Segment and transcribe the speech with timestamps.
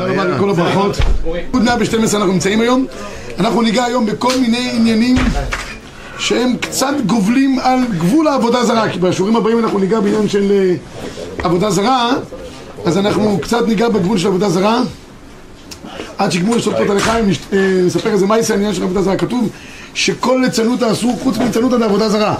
[0.00, 0.96] תודה רבה לכל הברכות.
[1.50, 2.86] עוד 112 אנחנו נמצאים היום.
[3.38, 5.16] אנחנו ניגע היום בכל מיני עניינים
[6.18, 10.74] שהם קצת גובלים על גבול העבודה זרה, כי בשיעורים הבאים אנחנו ניגע בעניין של אה,
[11.44, 12.12] עבודה זרה,
[12.84, 14.82] אז אנחנו קצת ניגע בגבול של עבודה זרה.
[16.18, 19.16] עד שיגמור לסופות הלחיים, אה, נספר איזה מייסה העניין של עבודה זרה.
[19.16, 19.48] כתוב
[19.94, 22.34] שכל ליצנות אסור חוץ מליצנות עד עבודה זרה.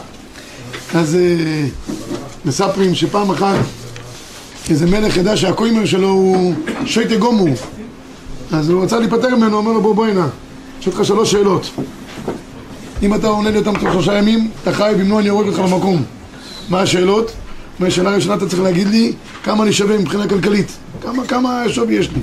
[0.95, 1.67] אז אה,
[2.45, 3.57] מספרים שפעם אחת
[4.71, 6.55] איזה מלך ידע שהקוימר שלו הוא
[6.87, 7.47] שייטה גומו
[8.53, 10.29] אז הוא רצה להיפטר ממנו, אומר לו בוא בוא הנה
[10.81, 11.71] יש לך שלוש שאלות.
[13.03, 15.59] אם אתה עונה לי אותם תוך שלושה ימים, אתה חי, ואם לא אני אורג לך
[15.59, 16.03] במקום.
[16.69, 17.33] מה השאלות?
[17.79, 19.13] מהשאלה הראשונה אתה צריך להגיד לי?
[19.43, 20.73] כמה אני שווה מבחינה כלכלית?
[21.03, 22.21] כמה, כמה שווי יש לי?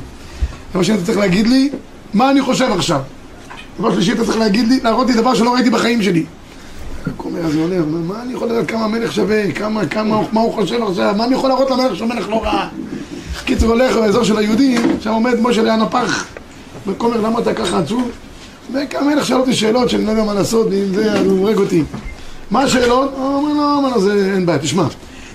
[0.72, 1.70] דבר שני אתה צריך להגיד לי
[2.14, 3.02] מה אני חושב עכשיו.
[3.80, 6.26] דבר שלישי אתה צריך להגיד לי, להראות לי דבר שלא ראיתי בחיים שלי
[7.38, 10.54] הכומר הזה עולה, אומר, מה אני יכול לדעת כמה המלך שווה, כמה, כמה, מה הוא
[10.54, 12.68] חושב עכשיו, מה אני יכול להראות למלך שהמלך לא רע?
[13.46, 16.26] קיצור הולך באזור של היהודים, שם עומד משה ליד הפח,
[16.88, 18.12] וכומר, למה אתה ככה עצוב?
[18.74, 21.84] והמלך שאל אותי שאלות שאני לא יודע מה לעשות, ואם זה, אז הוא הורג אותי.
[22.52, 23.14] מה השאלות?
[23.18, 24.86] הוא אומר, לא, אומר לו, זה אין בעיה, תשמע.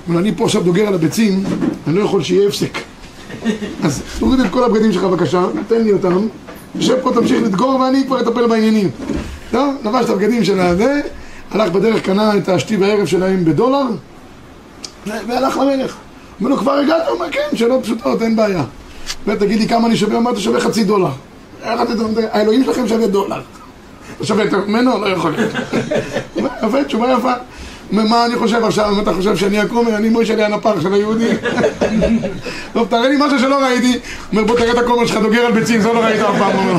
[0.09, 1.45] אבל אני פה עכשיו דוגר על הביצים,
[1.87, 2.79] אני לא יכול שיהיה הפסק.
[3.83, 6.27] אז תוריד את כל הבגדים שלך בבקשה, תן לי אותם,
[6.75, 8.91] יושב פה, תמשיך לדגור ואני כבר אטפל בעניינים.
[9.51, 11.01] טוב, לבש את הבגדים של הזה,
[11.53, 13.84] הלך בדרך, קנה את השתי בערב שלהם בדולר,
[15.06, 15.97] והלך למלך.
[16.41, 17.03] אומר לו, כבר הגעת?
[17.08, 18.64] הוא אומר, כן, שאלות פשוטות, אין בעיה.
[19.27, 21.11] ותגיד לי כמה אני שווה, אמרת שווה חצי דולר.
[22.33, 23.41] האלוהים שלכם שווה דולר.
[24.17, 24.98] אתה שווה יותר ממנו?
[24.98, 25.53] לא יכול להיות.
[26.36, 27.33] יפה, תשובה יפה.
[27.91, 31.36] מה אני חושב עכשיו, אם אתה חושב שאני הכומר, אני מוישה ליד הפח של היהודים.
[32.73, 33.98] טוב, תראה לי משהו שלא ראיתי.
[34.33, 36.78] אומר, בוא תראה את הכומר שלך דוגר על ביצים, זה לא ראית אף פעם.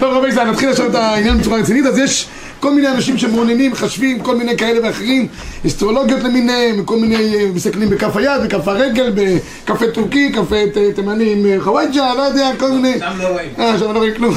[0.00, 1.86] טוב, רבי ישראל, נתחיל עכשיו את העניין בצורה רצינית.
[1.86, 2.28] אז יש
[2.64, 5.26] כל מיני אנשים שמעוניינים, חשבים, כל מיני כאלה ואחרים,
[5.66, 10.56] אסטרולוגיות למיניהם, כל מיני, אה, מסתכלים בכף היד, בכף הרגל, בקפה טורקי, קפה
[10.94, 12.98] תימני עם אה, חוואג'ה, לא יודע, כל מיני...
[12.98, 13.48] שם לא רואים.
[13.58, 14.34] אה, שם לא רואים כלום.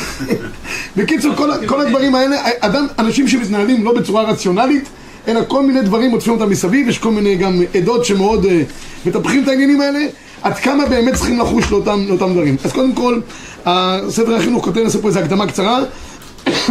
[0.97, 4.89] בקיצור, כל, כל הדברים האלה, אדם, אנשים שמתנהלים לא בצורה רציונלית,
[5.27, 8.49] אלא כל מיני דברים עוטפים אותם מסביב, יש כל מיני גם עדות שמאוד uh,
[9.05, 9.99] מטפחים את העניינים האלה,
[10.41, 12.55] עד כמה באמת צריכים לחוש לאותם, לאותם דברים.
[12.63, 13.19] אז קודם כל,
[13.65, 15.79] הספר החינוך כותב, נעשה פה איזו הקדמה קצרה,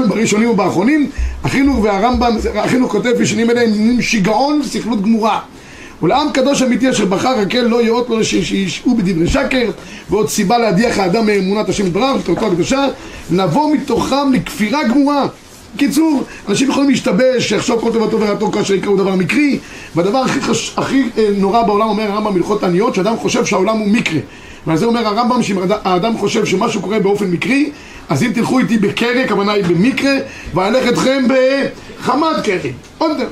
[0.09, 1.11] בראשונים ובאחרונים,
[1.45, 5.41] החינוך והרמב"ם, החינוך כותב בשנים אלה הם שיגעון וסכלות גמורה.
[6.03, 9.71] ולעם קדוש אמיתי אשר בחר הקל לא יאות לו שישעו בדברי שקר
[10.11, 12.87] ועוד סיבה להדיח האדם מאמונת השם יתברך ותורתו הקדושה
[13.31, 15.27] לבוא מתוכם לכפירה גמורה
[15.77, 19.59] בקיצור, אנשים יכולים להשתבש, שיחשוב כל טובתו ורעתו כאשר יקראו דבר מקרי
[19.95, 20.75] והדבר הכי, חש...
[20.77, 24.21] הכי אה, נורא בעולם אומר הרמב"ם בהלכות תעניות שאדם חושב שהעולם הוא מקרה
[24.67, 27.71] ועל זה אומר הרמב"ם שאם האדם חושב שמשהו קורה באופן מקרי
[28.09, 30.15] אז אם תלכו איתי בקרק, הכוונה היא במקרה
[30.55, 32.73] ואלך אתכם בחמד קרי.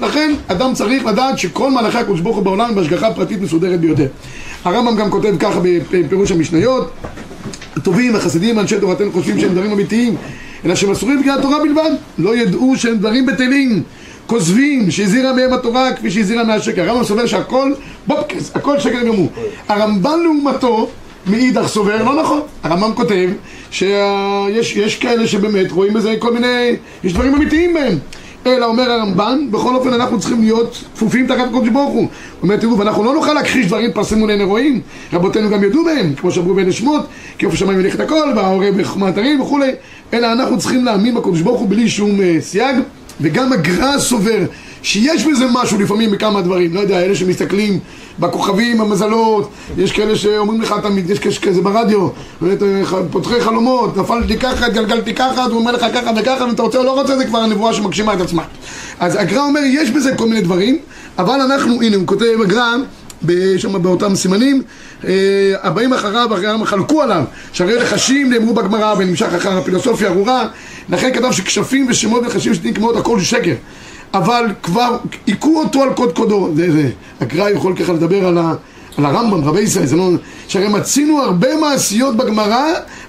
[0.02, 4.06] לכן אדם צריך לדעת שכל מלאכי הקדוש ברוך הוא בעולם בהשגחה פרטית מסודרת ביותר.
[4.64, 6.92] הרמב"ם גם כותב ככה בפירוש המשניות
[7.82, 10.16] טובים החסידים, אנשי תורתנו חושבים שהם דברים אמיתיים
[10.64, 11.90] אלא שהם אסורים בגלל התורה בלבד.
[12.18, 13.82] לא ידעו שהם דברים בטלים
[14.26, 16.82] כוזבים שהזהירה מהם התורה כפי שהזהירה מהשקר.
[16.82, 17.72] הרמב"ם סובר שהכל
[18.06, 19.28] בופקס, הכל שקר גמור.
[19.68, 20.90] הרמב"ן לעומתו
[21.26, 22.40] מאידך סובר לא נכון.
[22.62, 23.28] הרמב"ם כותב
[23.70, 27.98] שיש כאלה שבאמת רואים בזה כל מיני יש דברים אמיתיים בהם.
[28.46, 32.00] אלא אומר הרמב"ן, בכל אופן אנחנו צריכים להיות כפופים תחת הקודש ברוך הוא.
[32.00, 32.08] הוא
[32.42, 34.80] אומר, תראו, ואנחנו לא נוכל להכחיש דברים פרסמו לעיני רואים,
[35.12, 37.06] רבותינו גם ידעו בהם, כמו שאמרו בין השמות,
[37.38, 39.70] כי איפה שמיים מניח את הכל, והעורב בחוכמת הרים וכולי,
[40.12, 42.76] אלא אנחנו צריכים להאמין בקודש ברוך הוא בלי שום uh, סייג,
[43.20, 44.38] וגם הגר"א סובר
[44.84, 47.78] שיש בזה משהו לפעמים בכמה דברים, לא יודע, אלה שמסתכלים
[48.18, 52.08] בכוכבים, המזלות, יש כאלה שאומרים לך תמיד, יש כזה ברדיו,
[53.10, 57.00] פותחי חלומות, נפלתי ככה, התגלגלתי ככה, הוא אומר לך ככה וככה, ואתה רוצה או לא
[57.00, 58.42] רוצה, זה כבר הנבואה שמגשימה את עצמה.
[59.00, 60.78] אז הגר"א אומר, יש בזה כל מיני דברים,
[61.18, 62.76] אבל אנחנו, הנה, הוא כותב הגר"א,
[63.56, 64.62] שם באותם סימנים,
[65.62, 70.46] הבאים אחריו, אחריו חלקו עליו, שהרי לחשים נאמרו בגמרא ונמשך אחר הפילוסופיה הארורה,
[70.88, 73.54] לכן כתב שכשפים ושמות וחשים שתיים כמות הכל שקר.
[74.14, 76.48] אבל כבר היכו אותו על קוד קודו.
[76.54, 76.90] זה, זה,
[77.20, 78.54] הגר"א יכול ככה לדבר על, ה,
[78.98, 80.10] על הרמב"ם, רבי ישראל, זה לא...
[80.48, 82.64] שהרי מצינו הרבה מעשיות בגמרא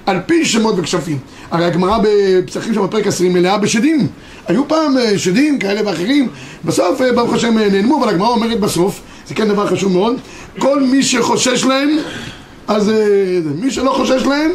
[0.05, 1.17] על פי שמות וכשפים.
[1.51, 4.07] הרי הגמרא בפסחים שם בפרק עשרים מלאה בשדים.
[4.47, 6.29] היו פעם שדים כאלה ואחרים,
[6.65, 10.15] בסוף ברוך השם נעלמו, אבל הגמרא אומרת בסוף, זה כן דבר חשוב מאוד,
[10.59, 11.89] כל מי שחושש להם,
[12.67, 12.91] אז
[13.55, 14.51] מי שלא חושש להם,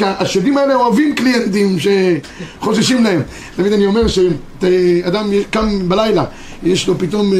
[0.00, 3.22] השדים האלה אוהבים קליינטים שחוששים להם.
[3.56, 6.24] תמיד אני אומר שאדם קם בלילה,
[6.62, 7.32] יש לו פתאום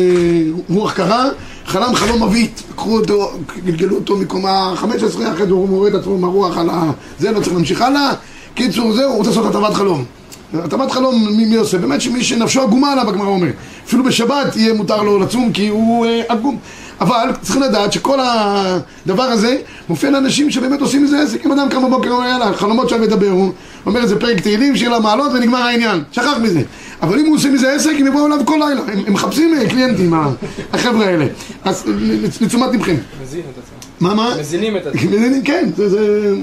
[0.71, 1.29] רוח קרה,
[1.67, 3.31] חלם חלום מבעית, קחו אותו,
[3.65, 6.91] גלגלו אותו מקומה 15, אחרי זה הוא מורד עצמו מהרוח על ה...
[7.19, 8.13] זה, לא צריך להמשיך הלאה.
[8.55, 10.05] קיצור, זהו, הוא רוצה לעשות הטבת חלום.
[10.55, 11.79] התאמת חלום מי, מי עושה?
[11.79, 13.51] באמת שמי שנפשו עגומה עליו, הגמרא אומר.
[13.87, 16.59] אפילו בשבת יהיה מותר לו לצום כי הוא אה, עגום.
[17.01, 19.57] אבל צריכים לדעת שכל הדבר הזה
[19.89, 21.47] מופיע לאנשים שבאמת עושים מזה עסק.
[21.47, 23.53] אם אדם קם בבוקר ואומר יאללה, חלומות שאני מדבר, הוא
[23.87, 26.03] אומר איזה פרק תהילים, שיר למעלות ונגמר העניין.
[26.13, 26.61] שכח מזה.
[27.03, 28.81] אבל אם הוא עושה מזה עסק, הם יבואו אליו כל לילה.
[28.81, 30.15] הם, הם מחפשים אה, קליינטים,
[30.73, 31.27] החבר'ה האלה.
[31.65, 31.85] אז
[32.41, 32.97] לתשומת לבכם.
[33.23, 34.09] מזין את עצמם.
[34.09, 34.35] מה, מה?
[34.41, 35.13] מזינים את עצמם.
[35.13, 36.35] מזינים, כן, זה, זה...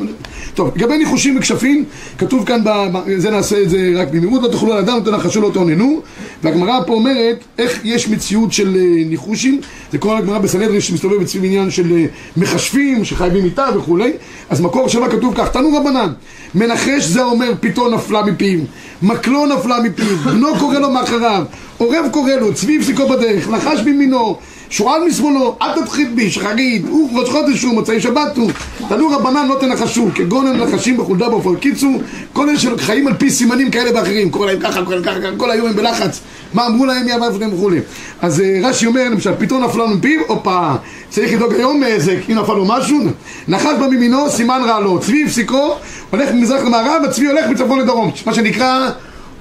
[0.54, 1.86] טוב, לגבי ניחושים וכשפים,
[2.18, 2.70] כתוב כאן, ב...
[3.18, 6.02] זה נעשה את זה רק במהירות, לא תאכלו על אדם, לא תנחשו לא תאוננו,
[6.44, 9.62] והגמרא פה אומרת איך יש מציאות של אה, ניחושים,
[9.92, 12.06] זה כל הגמרא בסנהדרין שמסתובבת סביב עניין של אה,
[12.38, 14.12] מכשפים, שחייבים איתה וכולי,
[14.50, 16.14] אז מקור שלה כתוב כך, תנו רבנן,
[16.56, 18.60] מנחש זה אומר פיתו נפלה מפיו,
[19.02, 21.44] מקלו נפלה מפיו, בנו קורא לו מאחריו,
[21.78, 24.38] עורב קורא לו, צבי הפסיקו בדרך, נחש בימינו,
[24.70, 28.52] שועל משמאלו, אל תתחיל בי, שחרית, הוא ראש חודש הוא, מוצאי שבת הוא,
[28.90, 32.02] תנו רבנן לא תנחשו, כגון הם נחשים בחולדה באופן קיצור,
[32.34, 35.52] כל אלה שחיים על פי סימנים כאלה ואחרים, קורא להם ככה, קורא להם ככה, כל
[35.52, 36.20] היום הם בלחץ,
[36.54, 37.80] מה אמרו להם, מי עבר לפניהם וכולי.
[38.22, 40.72] אז אה, רש"י אומר, למשל, פתאום נפלה לנו מפיו, הופה,
[41.10, 43.00] צריך לדאוג היום מאיזה, אם נפל לו משהו,
[43.48, 45.76] נחש בא מימינו, סימן רע לו, צבי הפסיקו,
[46.10, 48.90] הולך ממזרח למערב, הצבי הולך מצפון לדרום, מה שנקרא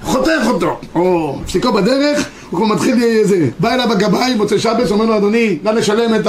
[0.03, 5.05] חותך אותו, או הפסיקו בדרך, הוא כבר מתחיל, זה, בא אליו הגבאי, מוצא שבס, אומר
[5.05, 6.27] לו, אדוני, נא לשלם את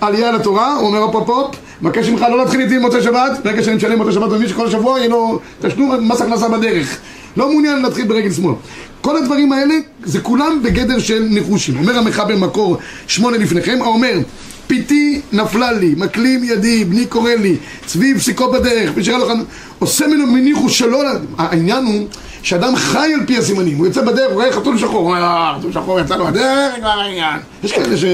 [0.00, 3.62] העלייה לתורה, הוא אומר, הופ הופ הופ, מבקש ממך לא להתחיל איתי במוצאי שבת, ברגע
[3.62, 6.98] שאני משלם מוצאי שבת, אני שכל שבוע יהיה לו תשלום מס הכנסה בדרך.
[7.36, 8.54] לא מעוניין להתחיל ברגל שמאל.
[9.00, 11.78] כל הדברים האלה, זה כולם בגדר של ניחושים.
[11.78, 12.76] אומר המחבר מקור
[13.06, 14.18] שמונה לפניכם, האומר,
[14.66, 19.32] פיתי נפלה לי, מקלים ידי, בני קורא לי, צבי פסיקו בדרך, ושאלה לך,
[19.78, 21.02] עושה מניחוש שלא...
[21.38, 22.06] העניין הוא
[22.42, 25.54] שאדם חי על פי הסימנים, הוא יוצא בדרך, הוא רואה חתול שחור, הוא אומר, אה,
[25.58, 27.40] חתול שחור יצא לו בדרך, נגמר העניין.
[27.64, 28.04] יש כאלה ש...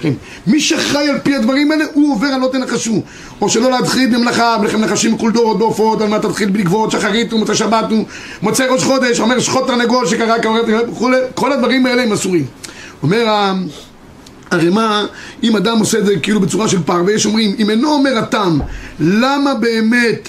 [0.00, 0.12] כן.
[0.46, 3.02] מי שחי על פי הדברים האלה, הוא עובר על לא תנחשו.
[3.40, 7.54] או שלא להתחיל במלאכה, מלאכם נחשים מכל דורות בעופות, על מה תתחיל בלגבות, שחרית ומוצא
[7.54, 7.84] שבת
[8.42, 10.36] מוצא ראש חודש, אומר שחוט תרנגול שקרה
[10.88, 12.46] וכולי, כל הדברים האלה הם אסורים.
[13.02, 13.26] אומר
[14.50, 15.06] הרימה,
[15.42, 18.58] אם אדם עושה את זה כאילו בצורה של פר, ויש אומרים, אם אינו אומר התם,
[19.00, 20.28] למה באמת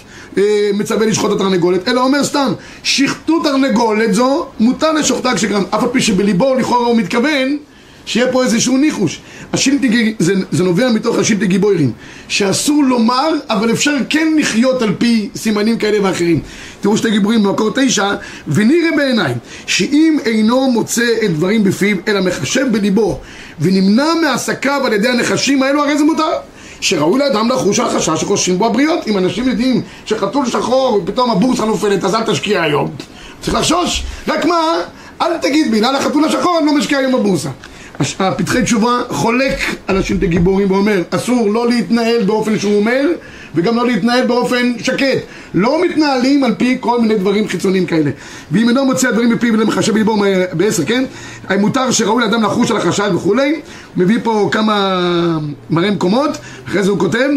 [0.74, 2.54] מצווה לשחוט את התרנגולת, אלא אומר סתם,
[2.84, 7.58] שחטו תרנגולת זו, מותר לשוחטה כשגרם, אף על פי שבליבו לכאורה הוא מתכוון
[8.06, 9.20] שיהיה פה איזשהו ניחוש.
[9.54, 11.92] השילטי, זה, זה נובע מתוך השילטי גיבוירים,
[12.28, 16.40] שאסור לומר, אבל אפשר כן לחיות על פי סימנים כאלה ואחרים.
[16.81, 18.14] תראו שתי גיבורים במקור תשע,
[18.48, 19.34] ונראה בעיניי,
[19.66, 23.20] שאם אינו מוצא את דברים בפיו, אלא מחשב בליבו,
[23.60, 26.31] ונמנע מעסקיו על ידי הנחשים האלו, הרי זה מותר.
[26.81, 29.08] שראוי לאדם לחוש על חשש שחושבים בו הבריות.
[29.08, 32.92] אם אנשים יודעים שחתול שחור ופתאום הבורסה נופלת, אז אל תשקיע היום.
[33.42, 34.04] צריך לחשוש.
[34.28, 34.62] רק מה,
[35.22, 37.50] אל תגיד בגלל החתול השחור אני לא משקיע היום בבורסה.
[38.00, 39.57] הפתחי תשובה חולק
[39.88, 43.06] על השלטי גיבורים ואומר אסור לא להתנהל באופן שהוא אומר
[43.56, 45.18] וגם לא להתנהל באופן שקט.
[45.54, 48.12] לא מתנהלים על פי כל מיני דברים חיצוניים כאלה.
[48.51, 50.18] ואם אינו מוצא הדברים מפיו ולמחשב בליבו
[50.54, 51.04] בעשר, כן?
[51.60, 53.62] מותר שראוי לאדם לחוש על החשד וכולי?
[53.98, 55.00] מביא פה כמה
[55.69, 56.38] מראה מקומות
[56.68, 57.30] אחרי זה הוא כותב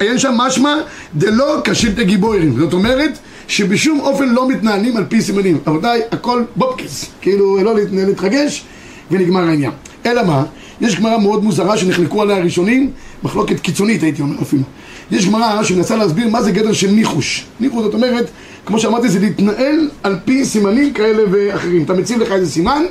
[0.00, 0.74] אין שם משמע
[1.14, 5.58] דלא כשלטי גיבורים זאת אומרת שבשום אופן לא מתנהלים על פי סימנים.
[5.66, 8.64] רבותיי, הכל בופקס, כאילו לא להתרגש
[9.10, 9.72] ונגמר העניין.
[10.06, 10.44] אלא מה?
[10.80, 12.90] יש גמרא מאוד מוזרה שנחלקו עליה הראשונים,
[13.22, 14.62] מחלוקת קיצונית הייתי אומר אפילו.
[15.10, 17.44] יש גמרא שמנסה להסביר מה זה גדר של ניחוש.
[17.60, 18.30] ניחוש זאת אומרת,
[18.66, 21.82] כמו שאמרתי, זה להתנהל על פי סימנים כאלה ואחרים.
[21.82, 22.82] אתה מציב לך איזה סימן,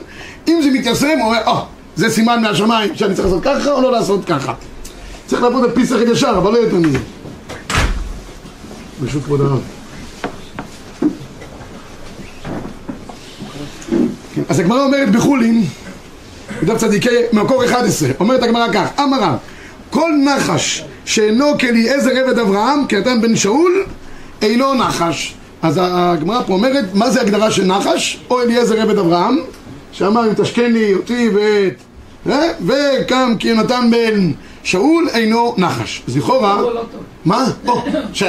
[0.47, 1.65] אם זה מתיישם, הוא אומר, אה, oh,
[1.95, 4.53] זה סימן מהשמיים שאני צריך לעשות ככה או לא לעשות ככה.
[5.25, 6.99] צריך לעבוד על פי שכל ישר, אבל לא יותר מזה.
[9.01, 9.76] ברשות כבוד הרב.
[14.49, 15.63] אז הגמרא אומרת בחולין,
[16.63, 19.37] בדף צדיקי מקור 11, אומרת הגמרא כך, אמרה,
[19.89, 23.83] כל נחש שאינו כאליעזר עבד אברהם, כנתן בן שאול,
[24.41, 25.33] אינו נחש.
[25.61, 28.19] אז הגמרא פה אומרת, מה זה הגדרה של נחש?
[28.29, 29.37] או אליעזר עבד אברהם,
[29.91, 31.73] שאמר אם תשכני אותי ואת...
[32.29, 32.41] אה?
[32.65, 34.31] וקם כי נתן בן
[34.63, 36.01] שאול אינו נחש.
[36.07, 36.61] אז לכאורה...
[36.61, 36.81] לא
[37.25, 37.45] מה?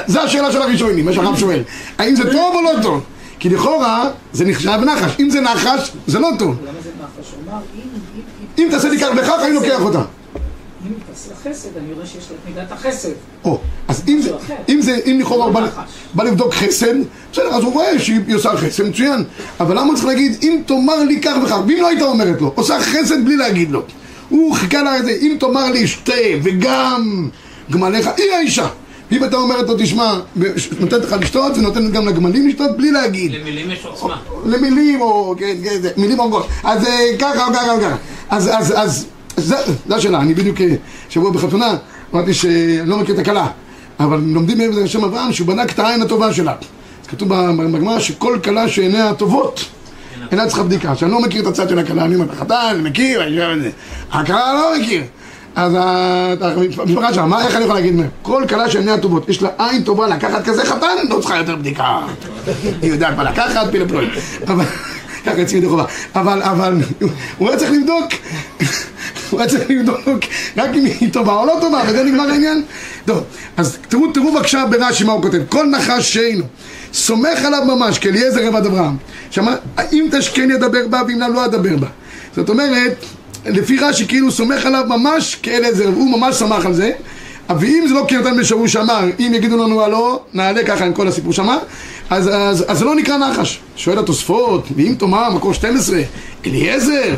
[0.06, 1.62] זו השאלה של הראשונים, מה שהרב שואל.
[1.98, 3.02] האם זה טוב או לא טוב?
[3.38, 6.56] כי לכאורה זה נחשב נחש, אם זה נחש זה לא טוב.
[6.62, 7.32] למה זה נחש?
[7.34, 7.60] הוא אמר,
[8.58, 10.02] אם תעשה לי כך וכך, אני לוקח אותה.
[10.86, 13.08] אם תעשה חסד, אני רואה שיש לה מידת החסד.
[13.44, 14.02] או, אז
[14.68, 15.70] אם זה, אם לכאורה הוא
[16.14, 16.94] בא לבדוק חסד,
[17.32, 19.24] בסדר, אז הוא רואה שהיא עושה חסד, מצוין.
[19.60, 22.80] אבל למה צריך להגיד, אם תאמר לי כך וכך, ואם לא היית אומרת לו, עושה
[22.80, 23.82] חסד בלי להגיד לו.
[24.28, 27.28] הוא חיכה לה את זה, אם תאמר לי שתה וגם
[27.70, 28.68] גמליך, היא האישה.
[29.12, 30.20] אם אתה אומרת לו, תשמע,
[30.80, 33.32] נותנת לך לשתות ונותנת גם לגמלים לשתות בלי להגיד.
[33.34, 34.16] למילים יש עוצמה.
[34.46, 36.46] למילים או, כן, כן, מילים הורגות.
[36.64, 37.96] אז אה, ככה או ככה או ככה.
[38.30, 39.56] אז, אז, אז, זו
[39.90, 40.20] השאלה.
[40.20, 40.74] אני בדיוק אה,
[41.08, 41.76] שבוע בחתונה,
[42.14, 43.46] אמרתי שאני לא מכיר את הכלה.
[44.00, 46.54] אבל לומדים מהם השם אברהם שהוא בנה את העין הטובה שלה.
[47.08, 49.64] כתוב בגמרא שכל כלה שעיניה טובות
[50.32, 50.96] אינה צריכה בדיקה.
[50.96, 53.22] שאני לא מכיר את הצד של הכלה, אני אומר, חתן, אני מכיר.
[54.12, 55.02] הכלה לא מכיר.
[55.58, 55.76] אז
[56.40, 58.08] המשפחה מה, איך אני יכול להגיד מהם?
[58.22, 61.98] כל כלה שעיניה טובות, יש לה עין טובה לקחת כזה חתן, לא צריכה יותר בדיקה.
[62.82, 64.10] היא יודעת מה לקחת, פילה פלוי.
[65.26, 65.84] ככה יוצאים ידי חובה.
[66.14, 66.74] אבל, אבל,
[67.38, 68.04] הוא היה צריך לבדוק.
[69.30, 70.24] הוא היה צריך לבדוק
[70.56, 72.62] רק אם היא טובה או לא טובה, וזה נגמר העניין.
[73.04, 73.24] טוב,
[73.56, 75.40] אז תראו, תראו בבקשה ברש"י מה הוא כותב.
[75.48, 76.44] כל נחש שאינו
[76.92, 78.96] סומך עליו ממש, כאליעזר עבד אברהם.
[79.30, 79.54] שאמר,
[79.92, 81.86] אם תשכן ידבר בה, ואם לא אדבר בה.
[82.36, 83.04] זאת אומרת,
[83.46, 86.92] לפי רש"י כאילו סומך עליו ממש כאליעזר, הוא ממש שמח על זה.
[87.58, 91.08] ואם זה לא כי נתן בשעור שאמר, אם יגידו לנו הלא, נעלה ככה עם כל
[91.08, 91.58] הסיפור שמה,
[92.10, 93.60] אז, אז, אז זה לא נקרא נחש.
[93.76, 96.00] שואל התוספות, ואם תאמר, מקור 12,
[96.46, 97.14] אליעזר,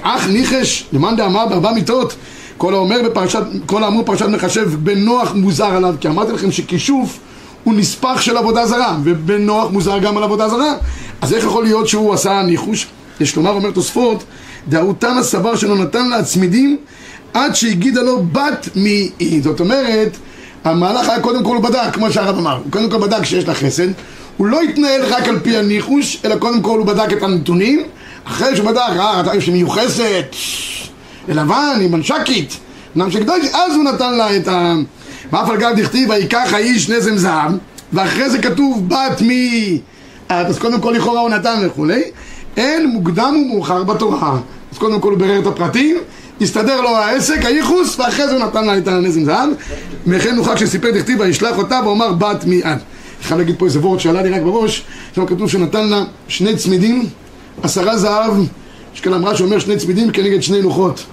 [0.00, 2.16] אח ניחש, למאן דאמר בארבע מיתות,
[2.58, 7.18] כל האומר בפרשת, כל האמור פרשת מחשב, בן נוח מוזר עליו, כי אמרתי לכם שכישוף
[7.64, 10.74] הוא נספח של עבודה זרה, ובן נוח מוזר גם על עבודה זרה.
[11.20, 12.86] אז איך יכול להיות שהוא עשה ניחוש?
[13.20, 14.24] יש לומר, אומר תוספות,
[14.68, 16.76] דאו תנא סבר שלא נתן לה הצמידים
[17.34, 19.10] עד שהגידה לו בת מי
[19.42, 20.16] זאת אומרת,
[20.64, 23.88] המהלך היה קודם כל בדק, כמו שהרב אמר, הוא קודם כל בדק שיש לה חסד,
[24.36, 27.82] הוא לא התנהל רק על פי הניחוש, אלא קודם כל הוא בדק את הנתונים,
[28.24, 30.36] אחרי שהוא בדק, אה, אתה שהיא מיוחסת,
[31.28, 32.56] ללבן, היא מנשקית,
[32.96, 34.74] נם שקדושי, אז הוא נתן לה את ה...
[35.32, 37.52] ואף על גב דכתיב, ויקח האיש נזם זהב,
[37.92, 39.78] ואחרי זה כתוב בת מי...
[40.28, 42.02] אז קודם כל לכאורה הוא נתן וכולי,
[42.56, 44.38] אין מוקדם ומאוחר בתורה.
[44.76, 45.96] אז קודם כל הוא בירר את הפרטים,
[46.40, 49.48] הסתדר לו העסק, הייחוס, ואחרי זה הוא נתן לה את הנזם זהב.
[50.06, 52.70] וכן נוכח שסיפר דכתיב, וישלח אותה ואומר בת מי עד.
[52.70, 52.78] אני
[53.22, 57.08] חייב להגיד פה איזה וורד שעלה לי רק בראש, שם כתוב שנתן לה שני צמידים,
[57.62, 58.32] עשרה זהב,
[58.94, 61.04] יש כאן אמרה שאומר שני צמידים כנגד שני לוחות.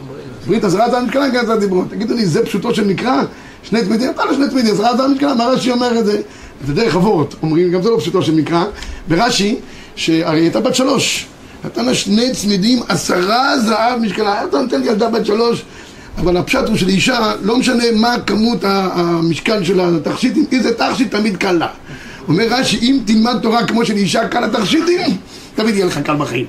[0.47, 1.89] ברית עשרה זהב מתקלה כנגד הדיברות.
[1.89, 3.23] תגידו לי, זה פשוטו של מקרא?
[3.63, 6.21] שני צמידים, נתן לה שני צמידים, עשרה זהב מתקלה, מה רש"י אומר את זה?
[6.67, 8.63] זה דרך אבות, אומרים, גם זה לא פשוטו של מקרא.
[9.09, 9.55] ורש"י,
[9.95, 11.27] שהרי הייתה בת שלוש,
[11.65, 15.63] נתן לה שני צמידים, עשרה זהב משקלה, אתה נותן ילדה בת שלוש,
[16.17, 21.37] אבל הפשט הוא של אישה, לא משנה מה כמות המשקל של התכשיטים, איזה תכשיט תמיד
[21.37, 21.67] קל לה.
[22.27, 25.17] אומר רש"י, אם תלמד תורה כמו של אישה קל התכשיטים,
[25.55, 26.45] תמיד יהיה לך קל בחיים.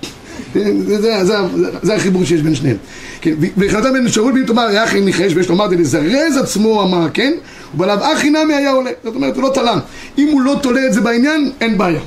[0.55, 1.37] זה, זה, זה,
[1.83, 2.77] זה, החיבור שיש בין שניהם.
[3.21, 7.33] כן, והחלטה בין שאול ואם תאמר היה אחי ניחש ויש לומר לזרז עצמו אמר כן
[7.75, 9.75] ובלב אחי נמי היה עולה זאת אומרת הוא לא תלה
[10.19, 12.01] אם הוא לא תולה את זה בעניין אין בעיה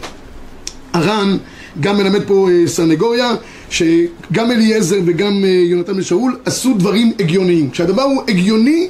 [0.94, 1.38] הר"ן
[1.80, 3.32] גם מלמד פה אה, סנגוריה
[3.70, 8.88] שגם אליעזר וגם אה, יונתן ושאול עשו דברים הגיוניים כשהדבר הוא הגיוני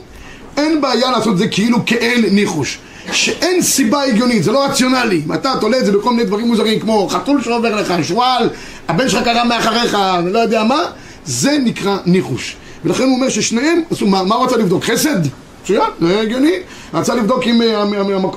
[0.57, 2.79] אין בעיה לעשות את זה כאילו כאל ניחוש
[3.11, 5.21] שאין סיבה הגיונית, זה לא רציונלי.
[5.33, 8.49] אתה תולה את זה בכל מיני דברים מוזרים כמו חתול שעובר לך, שועל,
[8.87, 10.79] הבן שלך קרא מאחריך, אני לא יודע מה,
[11.25, 12.55] זה נקרא ניחוש.
[12.85, 14.83] ולכן הוא אומר ששניהם, מה, מה הוא רצה לבדוק?
[14.83, 15.19] חסד?
[15.67, 16.51] מצוין, זה הגיוני.
[16.93, 17.81] רצה לבדוק אם אה,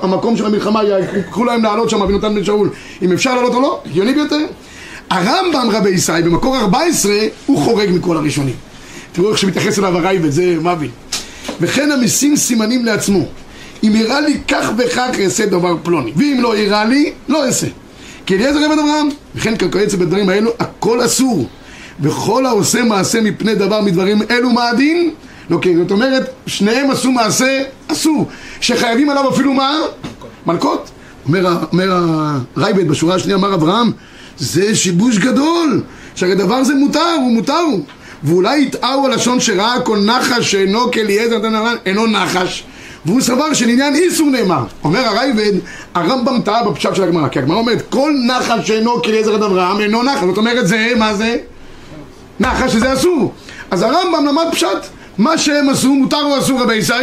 [0.01, 0.81] המקום של המלחמה,
[1.19, 2.69] יקחו להם לעלות שם, אבינותן בן שאול,
[3.01, 4.45] אם אפשר לעלות או לא, הגיוני ביותר.
[5.09, 7.13] הרמב"ם רבי ישראל, במקור 14,
[7.45, 8.55] הוא חורג מכל הראשונים.
[9.11, 10.89] תראו איך שמתייחס אליו הרייבד, זה מבין.
[11.61, 13.25] וכן המשים סימנים לעצמו.
[13.83, 17.67] אם יראה לי כך וכך אעשה דבר פלוני, ואם לא יראה לי, לא אעשה.
[18.25, 21.47] כי אליעזר עבד אברהם, וכן כקועצת בדברים האלו, הכל אסור.
[22.01, 25.11] וכל העושה מעשה מפני דבר מדברים אלו מה הדין?
[25.51, 28.27] לא כן, זאת אומרת, שניהם עשו מעשה אסור,
[28.61, 29.77] שחייבים עליו אפילו מה?
[30.45, 30.89] מלקות.
[31.25, 31.99] אומר, אומר
[32.55, 33.91] הרייבד בשורה השנייה, אמר אברהם,
[34.37, 35.81] זה שיבוש גדול,
[36.15, 37.83] שהרי דבר זה מותר, הוא מותר הוא.
[38.23, 42.63] ואולי יטעו הלשון שראה כל נחש שאינו כאליעזר נתן הר"ן, אינו נחש,
[43.05, 44.63] והוא סבר שלעניין איסור נאמר.
[44.83, 45.53] אומר הרייבד,
[45.93, 50.03] הרמב"ם טעה בפשט של הגמרא, כי הגמרא אומרת, כל נחש שאינו כאליעזר עד אברהם אינו
[50.03, 51.37] נחש, זאת אומרת זה, מה זה?
[52.39, 53.33] נחש שזה אסור.
[53.71, 54.67] אז הרמב"ם למד פשט,
[55.21, 56.93] מה שהם עשו, מותר או אסור רבי ישי?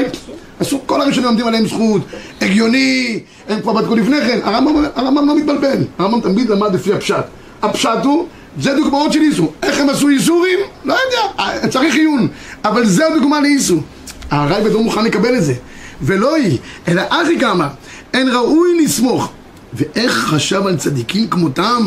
[0.63, 2.03] אסור, כל הראשונים עומדים עליהם זכות,
[2.41, 7.25] הגיוני, הם כבר בדקו לפני כן, הרמב"ם, הרמב"ם לא מתבלבל, הרמב"ם תמיד למד לפי הפשט.
[7.63, 8.27] הפשט הוא,
[8.61, 9.53] זה דוגמאות של איסור.
[9.63, 10.59] איך הם עשו איסורים?
[10.85, 12.29] לא יודע, צריך עיון,
[12.65, 13.83] אבל זה הדוגמה לאיסור.
[14.31, 15.55] הרייבד לא מוכן לקבל את זה.
[16.03, 16.59] ולא היא,
[16.89, 17.69] אלא אחי כמה,
[18.15, 19.33] אין ראוי לסמוך.
[19.75, 21.83] ואיך חשב על צדיקים כמותם,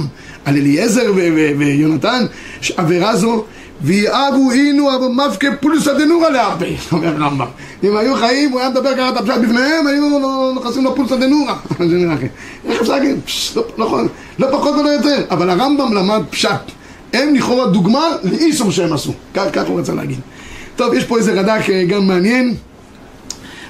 [0.46, 1.14] על אליעזר
[1.58, 2.26] ויונתן,
[2.62, 3.46] שעבירה זו,
[3.84, 7.46] ויאבו אינו אבו מפקה פולסא דנורא לארבה, אומר רמב"ם.
[7.84, 11.54] אם היו חיים, הוא היה מדבר ככה את הפשט בפניהם, היו נכנסים לפולסא דנורא.
[12.70, 13.16] איך אפשר להגיד?
[13.78, 14.08] נכון,
[14.40, 15.26] לא פחות ולא יותר.
[15.32, 16.72] אבל הרמב"ם למד פשט.
[17.14, 19.14] הם לכאורה דוגמה לאיסור שהם עשו.
[19.34, 20.20] כך הוא רצה להגיד.
[20.76, 22.56] טוב, יש פה איזה רד"ק אה, גם מעניין.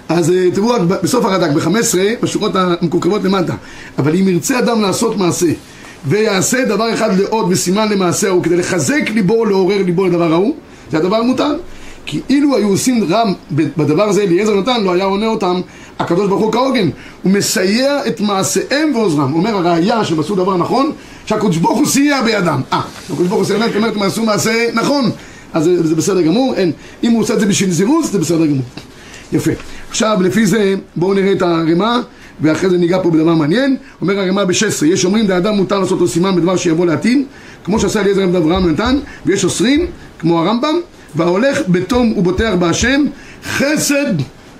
[0.10, 3.54] אז אה, תראו רק בסוף הרד"ק, ב-15, בשורות המקורקבות למטה.
[3.98, 5.52] אבל אם ירצה אדם לעשות מעשה,
[6.06, 10.56] ויעשה דבר אחד לעוד בסימן למעשהו, כדי לחזק ליבו, לעורר ליבו לדבר ההוא,
[10.92, 11.56] זה הדבר מותר.
[12.06, 15.62] כי אילו היו עושים רם בדבר הזה, אליעזר נתן, לא היה עונה אותם
[16.00, 16.90] הקדוש ברוך הוא כהוגן,
[17.24, 19.34] הוא מסייע את מעשיהם ועוזרם.
[19.34, 20.92] אומר הראייה שהם עשו דבר נכון,
[21.26, 22.62] שהקדוש ברוך הוא סייע בידם.
[22.74, 25.12] אה, הקדוש ברוך הוא סייע בידם, אומרת, הם עשו מעשה נכון.
[25.54, 26.72] אז זה, זה בסדר גמור, אין.
[27.04, 28.64] אם הוא עושה את זה בשביל זירוז, זה בסדר גמור.
[29.34, 29.52] יפה.
[29.90, 32.02] עכשיו, לפי זה, בואו נראה את הרמה,
[32.42, 33.78] ואחרי זה ניגע פה בדבר מעניין.
[34.02, 37.26] אומר הרמה ב-16, יש אומרים, לאדם מותר לעשות לו סימן בדבר שיבוא לעתיד,
[37.64, 39.86] כמו שעשה אליעזר בן אברהם נתן, ויש אוסרים,
[40.20, 40.76] כמו הרמב"ם,
[41.16, 43.06] וההולך בתום ובוטח בהשם,
[43.44, 44.14] חסד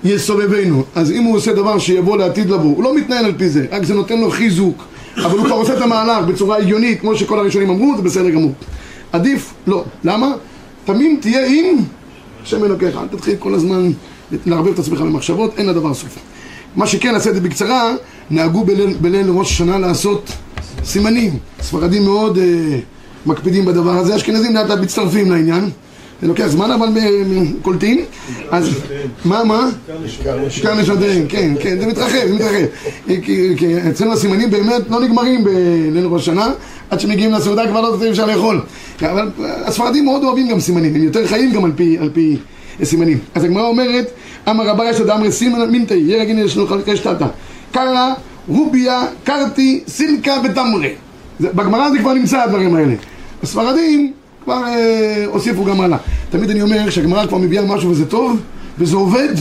[0.04, 0.84] יסובבנו.
[0.94, 3.84] אז אם הוא עושה דבר שיבוא לעתיד לבוא, הוא לא מתנהל על פי זה, רק
[3.84, 4.84] זה נותן לו חיזוק,
[5.16, 8.52] אבל הוא כבר עושה את המהלך בצורה הגיונית, כמו שכל הראשונים אמרו, זה בסדר גמור.
[9.12, 9.84] עדיף, לא.
[10.04, 10.32] למה?
[10.84, 11.76] תמים תהיה עם
[12.42, 13.90] השם אלוקיך, אל תתחיל כל הזמן
[14.46, 16.18] לערבב את עצמך במחשבות, אין לדבר סוף.
[16.76, 17.94] מה שכן, נעשה את זה בקצרה,
[18.30, 20.32] נהגו בליל, בליל ראש השנה לעשות
[20.84, 21.38] סימנים.
[21.62, 22.78] ספרדים מאוד אה,
[23.26, 25.70] מקפידים בדבר הזה, אשכנזים לאט לאט מצטרפים לעניין.
[26.22, 26.88] זה לוקח זמן אבל
[27.62, 28.04] קולטים.
[28.50, 28.70] אז
[29.24, 29.68] מה, מה?
[30.54, 32.64] עיקר נשותיהם, כן, כן, זה מתרחב, זה מתרחב.
[33.56, 36.50] כי אצלנו הסימנים באמת לא נגמרים בליל ראש השנה,
[36.90, 38.60] עד שמגיעים לסעודה כבר לא אפשר לאכול.
[39.00, 41.64] אבל הספרדים מאוד אוהבים גם סימנים, הם יותר חיים גם
[42.00, 42.36] על פי
[42.84, 43.18] סימנים.
[43.34, 44.10] אז הגמרא אומרת,
[44.50, 47.26] אמר רבה יש אדם סימן מינטי, ירגין יש לו חלקי שתתה.
[47.72, 48.12] קרא,
[48.48, 50.88] רוביה, קרתי, סילקה ותמרה.
[51.40, 52.94] בגמרא זה כבר נמצא הדברים האלה.
[53.42, 54.12] הספרדים
[54.44, 55.98] כבר אה, הוסיפו גם הלאה.
[56.30, 58.40] תמיד אני אומר שהגמרא כבר מביאה משהו וזה טוב,
[58.78, 59.34] וזה עובד,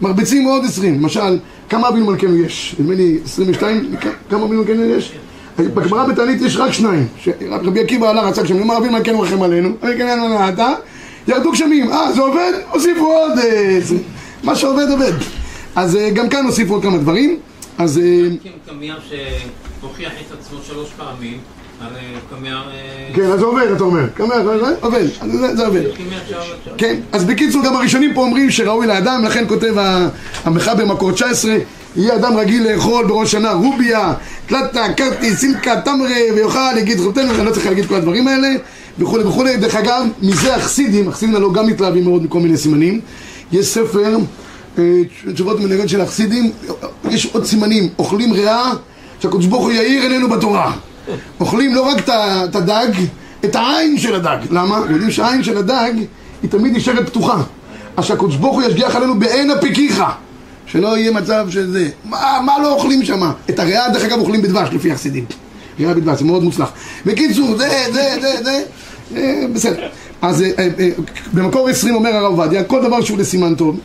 [0.00, 0.94] מרביצים עוד עשרים.
[0.94, 2.76] למשל, כמה אבינו מלכנו יש?
[2.78, 3.94] נדמה לי 22,
[4.30, 5.12] כמה אבינו מלכנו יש?
[5.58, 7.06] בגמרא בתענית יש רק שניים.
[7.50, 10.68] רבי עקיבא עלה רצה גשמים, אמר אבינו מלכנו רחם עלינו, אבינו מלכנו נעתה,
[11.28, 11.92] ירדו גשמים.
[11.92, 12.52] אה, זה עובד?
[12.70, 13.32] הוסיפו עוד
[13.78, 14.02] עשרים.
[14.42, 15.12] אה, מה שעובד עובד.
[15.76, 17.38] אז אה, גם כאן הוסיפו עוד כמה דברים.
[17.78, 18.00] אז...
[18.68, 18.96] קמייר
[19.80, 21.38] שהוכיח את עצמו שלוש פעמים
[23.14, 24.04] כן, אז זה עובד, אתה אומר.
[24.80, 25.04] עובד,
[25.56, 25.82] זה עובד.
[26.78, 29.74] כן, אז בקיצור, גם הראשונים פה אומרים שראוי לאדם, לכן כותב
[30.44, 31.56] המחאה במקור 19,
[31.96, 34.14] יהיה אדם רגיל לאכול בראש שנה רוביה,
[34.46, 38.48] קלטה, קרטי, סילקה, תמרה, ויאכל, יגיד חותנו, אני לא צריך להגיד כל הדברים האלה,
[38.98, 39.56] וכולי וכולי.
[39.56, 43.00] דרך אגב, מזה החסידים, החסידים הלוא גם מתלהבים מאוד מכל מיני סימנים.
[43.52, 44.16] יש ספר,
[44.78, 45.00] אה,
[45.34, 46.52] תשובות מנהגות של החסידים,
[47.10, 48.72] יש עוד סימנים, אוכלים ריאה,
[49.20, 50.72] שהקדוש ברוך הוא יאיר עינינו בתורה.
[51.40, 52.88] אוכלים לא רק את הדג,
[53.44, 54.38] את העין של הדג.
[54.50, 54.78] למה?
[54.90, 55.92] יודעים שהעין של הדג
[56.42, 57.42] היא תמיד נשארת פתוחה.
[57.96, 60.02] אז שהקדוש ברוך הוא ישגיח עלינו בעין הפיקיך.
[60.66, 61.88] שלא יהיה מצב שזה.
[62.04, 63.30] מה, מה לא אוכלים שם?
[63.50, 65.24] את הריאה, דרך אגב, אוכלים בדבש, לפי החסידים.
[65.78, 66.72] ריאה בדבש, זה מאוד מוצלח.
[67.06, 68.62] בקיצור, זה, זה, זה, זה
[69.52, 69.88] בסדר.
[70.22, 70.88] אז אה, אה,
[71.32, 73.78] במקור 20 אומר הרב עובדיה, כל דבר שהוא לסימן טוב,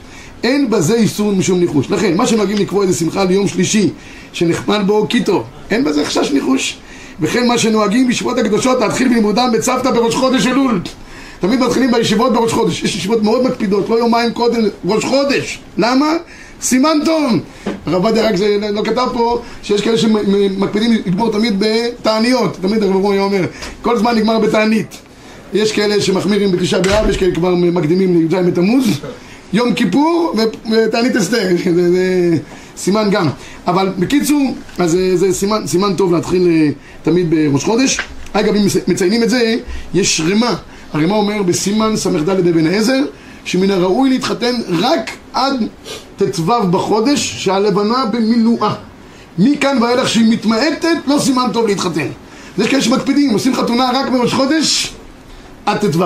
[0.44, 1.90] אין בזה איסור משום ניחוש.
[1.90, 3.90] לכן, מה שנוהגים לקבוע איזה שמחה ליום שלישי,
[4.34, 6.78] שנחמד בו קיטו, אין בזה חשש ניחוש.
[7.20, 10.82] וכן מה שנוהגים בישיבות הקדושות להתחיל בלימודם בצוותא בראש חודש אלול.
[11.40, 12.84] תמיד מתחילים בישיבות בראש חודש.
[12.84, 15.60] יש ישיבות מאוד מקפידות, לא יומיים קודם, ראש חודש.
[15.78, 16.14] למה?
[16.62, 17.32] סימן טוב.
[17.86, 22.58] הרב עובדיה רק זה לא כתב פה שיש כאלה שמקפידים לגמור תמיד בתעניות.
[22.62, 23.46] תמיד הרב עובדיה אומר,
[23.82, 25.07] כל זמן נגמר בתענית.
[25.54, 28.86] יש כאלה שמחמירים בתשעה באב, יש כאלה כבר מקדימים לי"ז בתמוז.
[29.54, 30.36] יום כיפור
[30.72, 31.48] ותענית אסתר.
[32.78, 33.28] סימן גם.
[33.68, 36.70] אבל בקיצור, אז זה, אה, זה סימן, סימן טוב להתחיל אה,
[37.04, 37.98] תמיד בראש חודש.
[38.34, 39.56] אגב, אם מציינים את זה,
[39.94, 40.56] יש רמה.
[40.94, 43.00] הרמה אומר בסימן ס"ד אבן העזר,
[43.46, 45.68] שמן הראוי להתחתן רק עד
[46.18, 48.74] ט"ו בחודש, שהלבנה במילואה.
[49.40, 52.08] מכאן ואילך שהיא מתמעטת, לא סימן טוב להתחתן.
[52.58, 54.94] יש כאלה שמקפידים, עושים חתונה רק בראש חודש
[55.68, 56.04] עד ט"ו.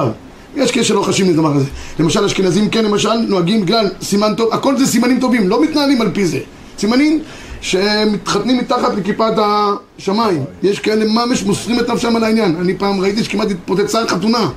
[0.56, 1.65] יש כאלה שלא חשים לדבר הזה.
[2.00, 6.10] למשל אשכנזים כן למשל נוהגים בגלל סימן טוב, הכל זה סימנים טובים, לא מתנהלים על
[6.13, 6.39] פי זה.
[6.78, 7.19] סימנים
[7.62, 10.43] שמתחתנים מתחת לכיפת השמיים.
[10.63, 12.56] יש כאלה ממש מוסרים את נפשם על העניין.
[12.62, 14.50] אני פעם ראיתי שכמעט התפוצצה חתונה.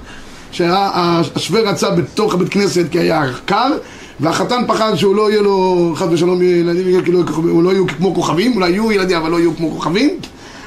[0.52, 3.72] שהשווה רצה בתוך הבית כנסת כי היה קר
[4.20, 8.54] והחתן פחד שהוא לא יהיה לו חס ושלום ילדים, כאילו הוא לא יהיו כמו כוכבים,
[8.54, 10.10] אולי יהיו ילדים אבל לא יהיו כמו כוכבים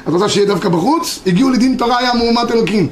[0.05, 2.87] אז רוצה שיהיה דווקא בחוץ, הגיעו לדין תורה היה מהומת אלוקים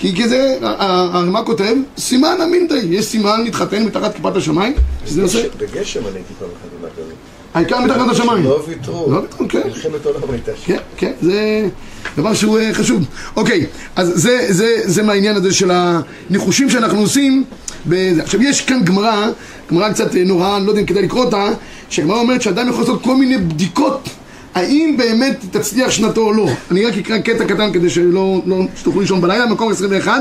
[0.00, 4.74] כי כזה, הרמ"א כותב, סימן אמינתא, יש סימן להתחתן מתחת כיפת השמיים
[5.06, 5.42] שזה עושה...
[5.58, 7.14] בגשם אני הייתי פעם חתונה כזאת
[7.54, 8.44] העיקר מתחת לשמיים.
[8.44, 9.12] לא ויתרו.
[9.12, 9.60] לא ויתרו, כן.
[9.64, 10.62] מלחמת עולם הייתה שם.
[10.66, 11.68] כן, כן, זה
[12.16, 13.04] דבר שהוא אה, חשוב.
[13.36, 17.44] אוקיי, אז זה, זה, זה מהעניין הזה של הניחושים שאנחנו עושים.
[17.86, 18.22] בזה.
[18.22, 19.26] עכשיו יש כאן גמרא,
[19.70, 21.48] גמרא קצת אה, נוראה, אני לא יודע אם כדאי לקרוא אותה,
[21.88, 24.08] שהגמרא אומרת שאדם יכול לעשות כל מיני בדיקות
[24.54, 26.48] האם באמת תצליח שנתו או לא.
[26.70, 30.12] אני רק אקרא קטע קטן כדי שלא, לא, שתוכלו לישון בלילה, מקום 21.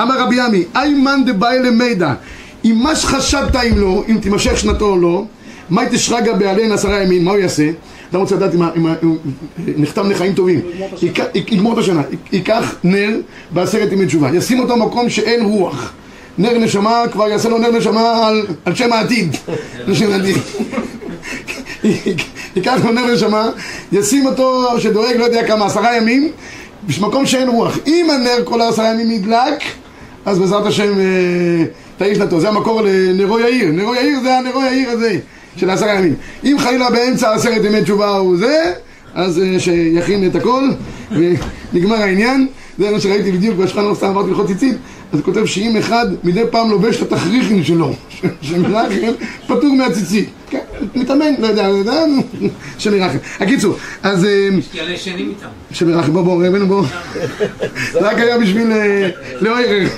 [0.00, 2.14] אמר רבי עמי, איימן דבאי למידע,
[2.64, 5.24] אם מה שחשדת אם לא, אם תימשך שנתו או לא,
[5.70, 7.70] מאי תשרגא בעליהן עשרה ימים, מה הוא יעשה?
[8.10, 8.86] אתה רוצה לדעת אם
[9.58, 10.60] נחתם לחיים טובים,
[11.34, 13.10] יגמור את השנה, ייקח נר
[13.50, 15.92] בעשרת ימי תשובה, ישים אותו במקום שאין רוח
[16.38, 19.36] נר נשמה, כבר יעשה לו נר נשמה על, על שם העתיד.
[22.56, 23.48] ייקח לו נר נשמה,
[23.92, 26.30] ישים אותו שדואג לא יודע כמה, עשרה ימים,
[27.00, 27.78] במקום שאין רוח.
[27.86, 29.62] אם הנר כל העשרה ימים נדלק,
[30.26, 31.64] אז בעזרת השם אה,
[31.98, 32.40] תאיש לטוב.
[32.40, 33.72] זה המקור לנרו יאיר.
[33.72, 35.18] נרו יאיר זה הנרו יאיר הזה
[35.56, 36.14] של עשרה ימים.
[36.44, 38.72] אם חלילה באמצע עשרת ימי תשובה הוא זה,
[39.14, 40.68] אז אה, שיכין את הכל,
[41.10, 42.46] ונגמר העניין.
[42.78, 44.76] זה מה שראיתי בדיוק בשולחן סתם עברתי ללכות ציצית,
[45.12, 47.94] אז הוא כותב שאם אחד מדי פעם לובש את התכריכים שלו,
[48.42, 49.12] שמנחם
[49.46, 50.28] פטור מהציצית.
[50.50, 50.58] כן,
[50.94, 52.06] מתאמן, לא יודע, לא יודע,
[52.40, 53.18] נו, שמנחם.
[53.40, 54.24] הקיצור, אז...
[54.24, 55.48] אה, יש כאלה ישנים איתם.
[55.70, 56.84] שמנחם, בוא בוא, רבנו בוא.
[57.92, 59.08] זה רק היה בשביל אה,
[59.40, 59.88] לעורר.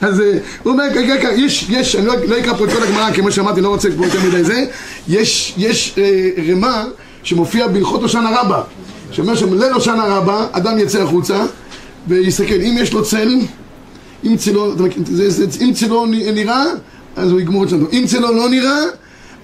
[0.00, 2.82] אז אה, הוא אומר, ככה, ככה, יש, יש, אני לא לא אקרא פה את כל
[2.82, 4.64] הגמרא, כמו שאמרתי, לא רוצה לקרוא יותר מדי זה,
[5.08, 5.98] יש, יש
[6.50, 6.84] רמה
[7.22, 8.62] שמופיע בהלכות הושענא רבה,
[9.10, 11.44] שאומר שליל הושענא רבה, אדם יצא החוצה
[12.08, 13.28] ויסתכל, אם יש לו צל,
[14.24, 14.74] אם צלו,
[15.60, 16.64] אם צלו נראה,
[17.16, 18.80] אז הוא יגמור את שלנו, אם צלו לא נראה,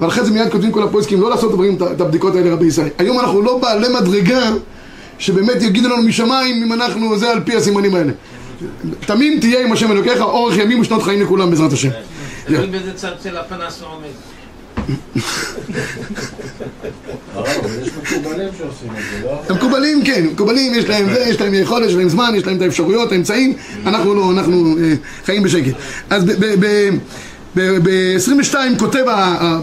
[0.00, 2.88] ואחרי זה מיד כותבים כל הפוסקים לא לעשות דברים, את הבדיקות האלה רבי ישראל.
[2.98, 4.50] היום אנחנו לא בעלי מדרגה
[5.18, 8.12] שבאמת יגידו לנו משמיים אם אנחנו זה על פי הסימנים האלה.
[9.06, 11.88] תמים תהיה עם השם אלוקיך, אורך ימים ושנות חיים לכולם בעזרת השם.
[12.46, 14.33] תלוי באיזה צד של הפנס עומד.
[17.82, 17.90] יש
[19.50, 22.62] מקובלים כן, מקובלים יש להם זה, יש להם יכולת, יש להם זמן, יש להם את
[22.62, 23.52] האפשרויות, האמצעים,
[23.86, 24.94] אנחנו לא, אנחנו אה,
[25.24, 25.72] חיים בשקט.
[26.10, 26.24] אז
[27.54, 29.04] ב-22 כותב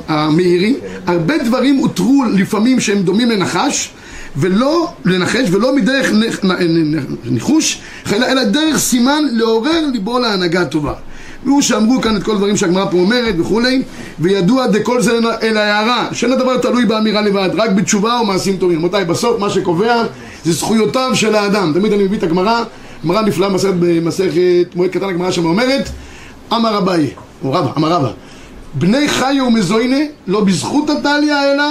[0.07, 0.75] המאירי,
[1.07, 3.89] הרבה דברים הותרו לפעמים שהם דומים לנחש,
[4.35, 6.11] ולא לנחש, ולא מדרך
[7.25, 7.81] ניחוש,
[8.11, 10.93] אלא דרך סימן לעורר ליבו להנהגה טובה.
[11.45, 13.81] והוא שאמרו כאן את כל הדברים שהגמרא פה אומרת וכולי,
[14.19, 18.79] וידוע דכל זה אל ההערה, שאין הדבר תלוי באמירה לבד, רק בתשובה ומעשים טובים.
[18.79, 20.03] רבותיי, בסוף מה שקובע
[20.43, 21.71] זה זכויותיו של האדם.
[21.73, 22.63] תמיד אני מביא את הגמרא,
[23.03, 25.89] גמרא נפלאה במסכת, במסכת מועד קטן הגמרא שם אומרת,
[26.53, 27.09] אמר אביי,
[27.43, 28.09] או רבא, אמר רבא,
[28.73, 31.63] בני חיו ומזוינה, לא בזכות הטליה אלא,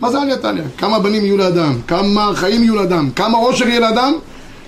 [0.00, 0.64] מה זה עליה טליה?
[0.78, 4.12] כמה בנים יהיו לאדם, כמה חיים יהיו לאדם, כמה עושר יהיה לאדם,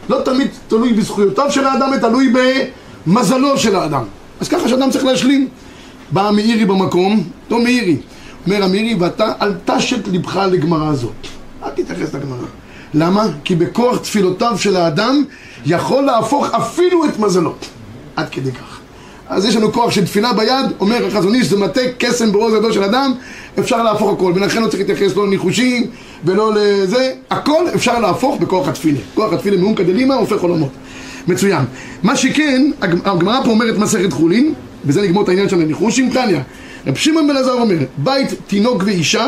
[0.08, 2.32] לא תמיד תלוי בזכויותיו של האדם, תלוי
[3.06, 4.04] במזלו של האדם.
[4.40, 5.48] אז ככה שאדם צריך להשלים.
[6.10, 7.96] בא מאירי במקום, לא מאירי,
[8.46, 11.12] אומר המאירי, ואתה אל תשת לבך לגמרא הזאת.
[11.62, 12.46] אל תתייחס לגמרא.
[12.94, 13.26] למה?
[13.44, 15.24] כי בכוח תפילותיו של האדם
[15.66, 17.54] יכול להפוך אפילו את מזלו.
[18.16, 18.80] עד כדי כך.
[19.28, 22.72] אז יש לנו כוח של תפילה ביד, אומר החזון איש, זה מטה קסם בעוז ידו
[22.72, 23.12] של אדם,
[23.58, 25.86] אפשר להפוך הכל, ולכן לא צריך להתייחס לא לניחושים
[26.24, 28.98] ולא לזה, הכל אפשר להפוך בכוח התפילה.
[29.14, 30.70] כוח התפילה מאום כדלימה הופך עולמות.
[31.26, 31.64] מצוין.
[32.02, 36.42] מה שכן, הג- הגמרא פה אומרת מסכת חולין, וזה נגמור את העניין של הניחושים, טניה.
[36.86, 39.26] רב שמעון בן עזר אומר, בית תינוק ואישה,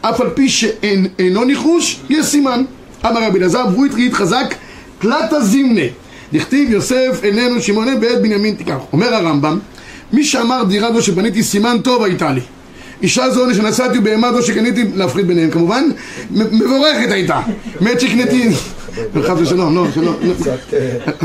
[0.00, 2.62] אף על פי שאינו ניחוש, יש סימן.
[3.06, 4.54] אמר רבי אלעזר, והוא התחיל חזק,
[4.98, 5.80] תלתא זימנה.
[6.32, 8.76] דכתיב יוסף איננו שמעונה בעת בנימין תיקח.
[8.92, 9.58] אומר הרמב"ם,
[10.12, 12.40] מי שאמר דירה זו שבניתי סימן טוב הייתה לי.
[13.02, 15.84] אישה זו שנשאתי ובהמה זו שקניתי להפריד ביניהם כמובן,
[16.30, 17.40] מבורכת הייתה.
[17.80, 18.48] מת שקניתי,
[19.22, 20.32] חס ושלום, לא, שלא, לא.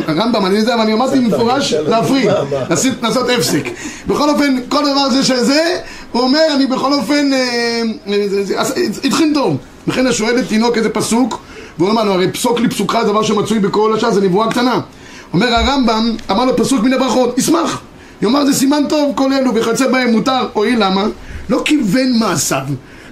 [0.08, 2.30] הרמב"ם, אני יודע, ואני אמרתי במפורש להפריד,
[3.02, 3.64] לעשות- הפסק.
[4.08, 5.78] בכל אופן, כל דבר זה שזה,
[6.12, 8.64] הוא אומר, אני בכל אופן, אה, אה,
[9.04, 9.58] התחיל טוב.
[9.88, 11.40] לכן השואל את תינוק איזה פסוק,
[11.78, 14.80] והוא אומר לו, הרי פסוק לי פסוקך זה דבר שמצוי בכל השעה, זה נבואה קטנה.
[15.34, 17.82] אומר הרמב"ם, אמר לו פסוק מן הברכות, ישמח.
[18.22, 21.04] יאמר זה סימן טוב כל אלו וכיוצא בהם מותר, הואיל למה?
[21.50, 22.62] לא כיוון מעשיו,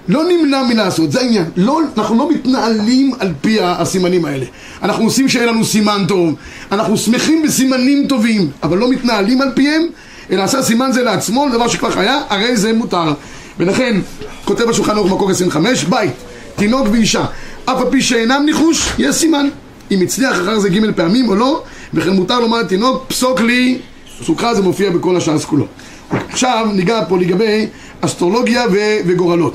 [0.08, 1.44] לא נמנע מלעשות, זה העניין.
[1.56, 4.44] לא, אנחנו לא מתנהלים על פי הסימנים האלה.
[4.82, 6.34] אנחנו עושים שיהיה לנו סימן טוב,
[6.72, 9.82] אנחנו שמחים בסימנים טובים, אבל לא מתנהלים על פיהם,
[10.30, 13.12] אלא עשה סימן זה לעצמו, לדבר שכבר היה, הרי זה מותר.
[13.58, 14.00] ולכן,
[14.44, 16.12] כותב השולחן ערוך מקור 25, בית,
[16.56, 17.24] תינוק ואישה,
[17.64, 19.48] אף על פי שאינם ניחוש, יש סימן.
[19.90, 21.62] אם הצליח אחר זה ג' פעמים או לא,
[21.94, 23.78] וכן מותר לומר לתינוק, פסוק לי,
[24.20, 25.66] פסוקך זה מופיע בכל הש"ס כולו.
[26.10, 27.66] עכשיו ניגע פה לגבי
[28.00, 28.64] אסטרולוגיה
[29.06, 29.54] וגורלות.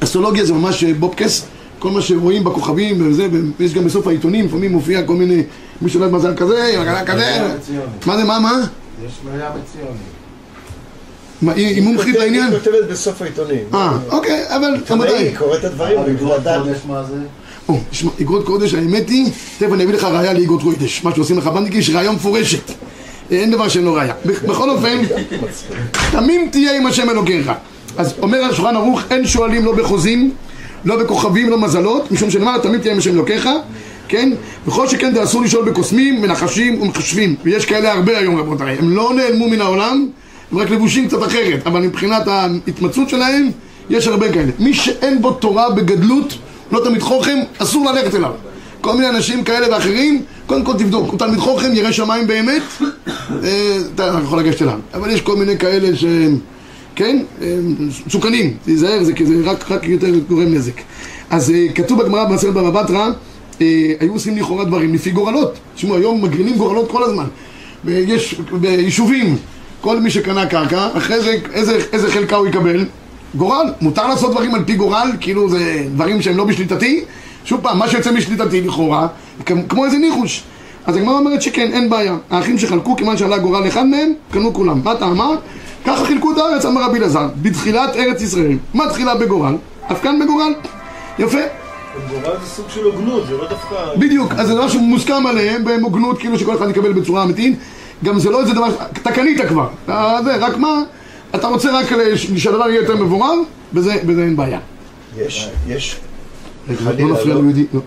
[0.00, 1.46] אסטרולוגיה זה ממש אה, בובקס,
[1.78, 3.28] כל מה שרואים בכוכבים וזה,
[3.58, 5.42] ויש גם בסוף העיתונים, לפעמים מופיע כל מיני,
[5.82, 7.54] מי שנולד מזל כזה, מזל כזה,
[8.06, 8.66] מה זה, מה, מה?
[9.06, 9.98] יש מלאה בציוני.
[11.42, 12.52] מה, היא מומחית לעניין?
[12.52, 13.64] היא כותבת בסוף העיתונים.
[13.74, 16.42] אה, אוקיי, אבל היא קוראת את הדברים, אבל היא אגרות.
[16.62, 17.16] חודש מה זה?
[17.68, 19.26] או, תשמע, אגרות קודש, האמת היא,
[19.58, 22.72] תכף אני אביא לך ראייה לאגרות קודש, מה שעושים לך בנדיקים, יש ראייה מפורשת,
[23.30, 24.14] אין דבר שאין לו ראייה.
[24.24, 24.98] בכל אופן,
[26.12, 27.50] תמים תהיה עם השם אלוקיך.
[27.96, 30.30] אז אומר השולחן ערוך, אין שואלים לא בחוזים,
[30.84, 33.48] לא בכוכבים, לא מזלות, משום שנאמר, תמים תהיה השם אלוקיך,
[34.08, 34.32] כן?
[34.66, 39.12] וכל שכן זה אסור לשאול בקוסמים, מנחשים ומחשבים, ויש כאלה הרבה היום רבותיי, הם לא
[39.16, 40.06] נעלמו מן העולם,
[40.52, 43.50] הם רק לבושים קצת אחרת, אבל מבחינת ההתמצאות שלהם,
[43.90, 44.52] יש הרבה כאלה.
[44.58, 46.34] מי שאין בו תורה בגדלות,
[46.72, 48.32] לא תלמיד חוכם, אסור ללכת אליו.
[48.80, 52.62] כל מיני אנשים כאלה ואחרים, קודם כל תבדוק, הוא תלמיד חוכם, ירא שמיים באמת,
[53.44, 54.78] אה, אתה יכול לגשת אליו.
[54.94, 56.04] אבל יש כל מיני כאלה ש...
[56.96, 57.18] כן?
[57.78, 60.80] מסוכנים, תיזהר, זה זה רק, רק יותר גורם נזק.
[61.30, 63.08] אז אה, כתוב בגמרא במסכת בבא בתרא,
[63.60, 65.58] אה, היו עושים לכאורה דברים לפי גורלות.
[65.74, 67.24] תשמעו, היום מגרינים גורלות כל הזמן.
[67.84, 69.36] ויש ביישובים,
[69.80, 72.84] כל מי שקנה קרקע, אחרי זה איזה, איזה חלקה הוא יקבל?
[73.34, 73.66] גורל.
[73.80, 77.04] מותר לעשות דברים על פי גורל, כאילו זה דברים שהם לא בשליטתי.
[77.44, 79.06] שוב פעם, מה שיוצא משליטתי לכאורה,
[79.68, 80.42] כמו איזה ניחוש.
[80.86, 82.16] אז הגמרא אומרת שכן, אין בעיה.
[82.30, 84.80] האחים שחלקו, כיוון שעלה גורל אחד מהם, קנו כולם.
[84.84, 85.34] מה אתה אמר?
[85.84, 88.58] ככה חילקו את הארץ, אמר רבי אלעזר, בתחילת ארץ ישראל.
[88.74, 89.56] מה תחילה בגורל?
[89.92, 90.52] אף כאן בגורל.
[91.18, 91.38] יפה.
[92.10, 93.76] גורל זה סוג של הוגנות, זה לא דווקא...
[93.98, 97.58] בדיוק, אז זה דבר שמוסכם עליהם בהוגנות, כאילו שכל אחד יקבל בצורה אמיתית.
[98.04, 98.68] גם זה לא איזה דבר,
[99.02, 99.68] אתה קנית כבר.
[100.24, 100.82] זה, רק מה,
[101.34, 101.86] אתה רוצה רק
[102.36, 103.34] שהדבר יהיה יותר מבורר,
[103.72, 104.58] בזה, בזה אין בעיה.
[105.18, 106.00] יש, יש,
[106.68, 107.40] לא נפריע לא.
[107.40, 107.80] ליהודי, לא,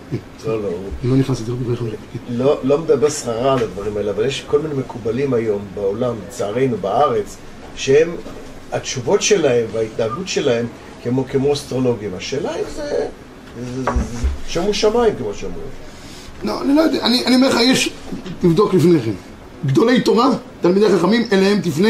[0.46, 0.70] לא, לא,
[1.04, 1.88] לא נכנס לזה, לא.
[2.28, 6.76] לא, לא מדבר סחרה על הדברים האלה, אבל יש כל מיני מקובלים היום בעולם, לצערנו,
[6.80, 7.36] בארץ,
[7.78, 8.10] שהם,
[8.72, 10.66] התשובות שלהם וההתנהגות שלהם
[11.02, 12.10] כמו, כמו אסטרולוגים.
[12.16, 13.06] השאלה אם זה...
[14.48, 15.62] שומו שמיים, כמו שאומרים.
[16.42, 17.90] לא, אני לא יודע, אני, אומר לך, יש,
[18.40, 19.12] תבדוק לפני כן.
[19.66, 20.28] גדולי תורה,
[20.60, 21.88] תלמידי חכמים, אליהם תפנה.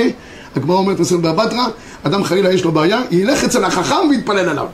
[0.56, 1.66] הגמרא אומרת מסר באבטרה,
[2.02, 4.66] אדם חלילה יש לו בעיה, ילך אצל החכם ויתפלל עליו.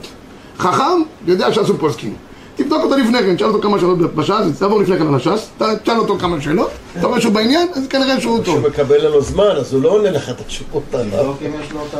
[0.57, 2.13] חכם, יודע שעשו פוסקים.
[2.55, 5.49] תבדוק אותו לפני כן, תשאל אותו כמה שאלות בש"ס, תעבור לפני כן על הש"ס,
[5.83, 8.59] תשאל אותו כמה שאלות, אתה רואה שהוא בעניין, אז כנראה שהוא טוב.
[8.59, 11.05] כשהוא מקבל לנו זמן, אז הוא לא עונה לך את התשובות עליו.
[11.05, 11.97] לבדוק אם יש לו תו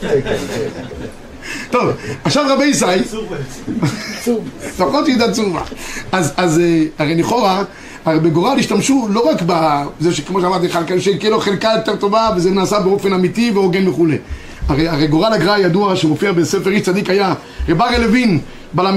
[0.00, 0.34] תקן.
[1.70, 1.90] טוב,
[2.24, 2.86] עכשיו רבי ישי,
[4.78, 5.62] לפחות שידע צורמה.
[6.12, 7.62] אז, אה, הרי לכאורה,
[8.04, 12.50] הרי בגורל השתמשו לא רק בזה שכמו שאמרתי לך, שתהיה לו חלקה יותר טובה וזה
[12.50, 14.18] נעשה באופן אמיתי והוגן וכולי.
[14.68, 17.34] הרי, הרי גורל הגר"א הידוע שמופיע בספר איש צדיק היה
[17.68, 18.40] רב אריה לוין
[18.72, 18.90] בל"ה,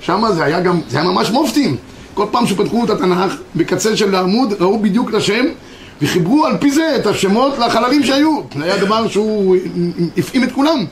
[0.00, 1.76] שם זה היה גם, זה היה ממש מופתים.
[2.14, 5.44] כל פעם שפתחו את התנ"ך, בקצה של העמוד ראו בדיוק את השם
[6.02, 8.40] וחיברו על פי זה את השמות לחללים שהיו.
[8.58, 9.56] זה היה דבר שהוא
[10.16, 10.84] הפעים את כולם.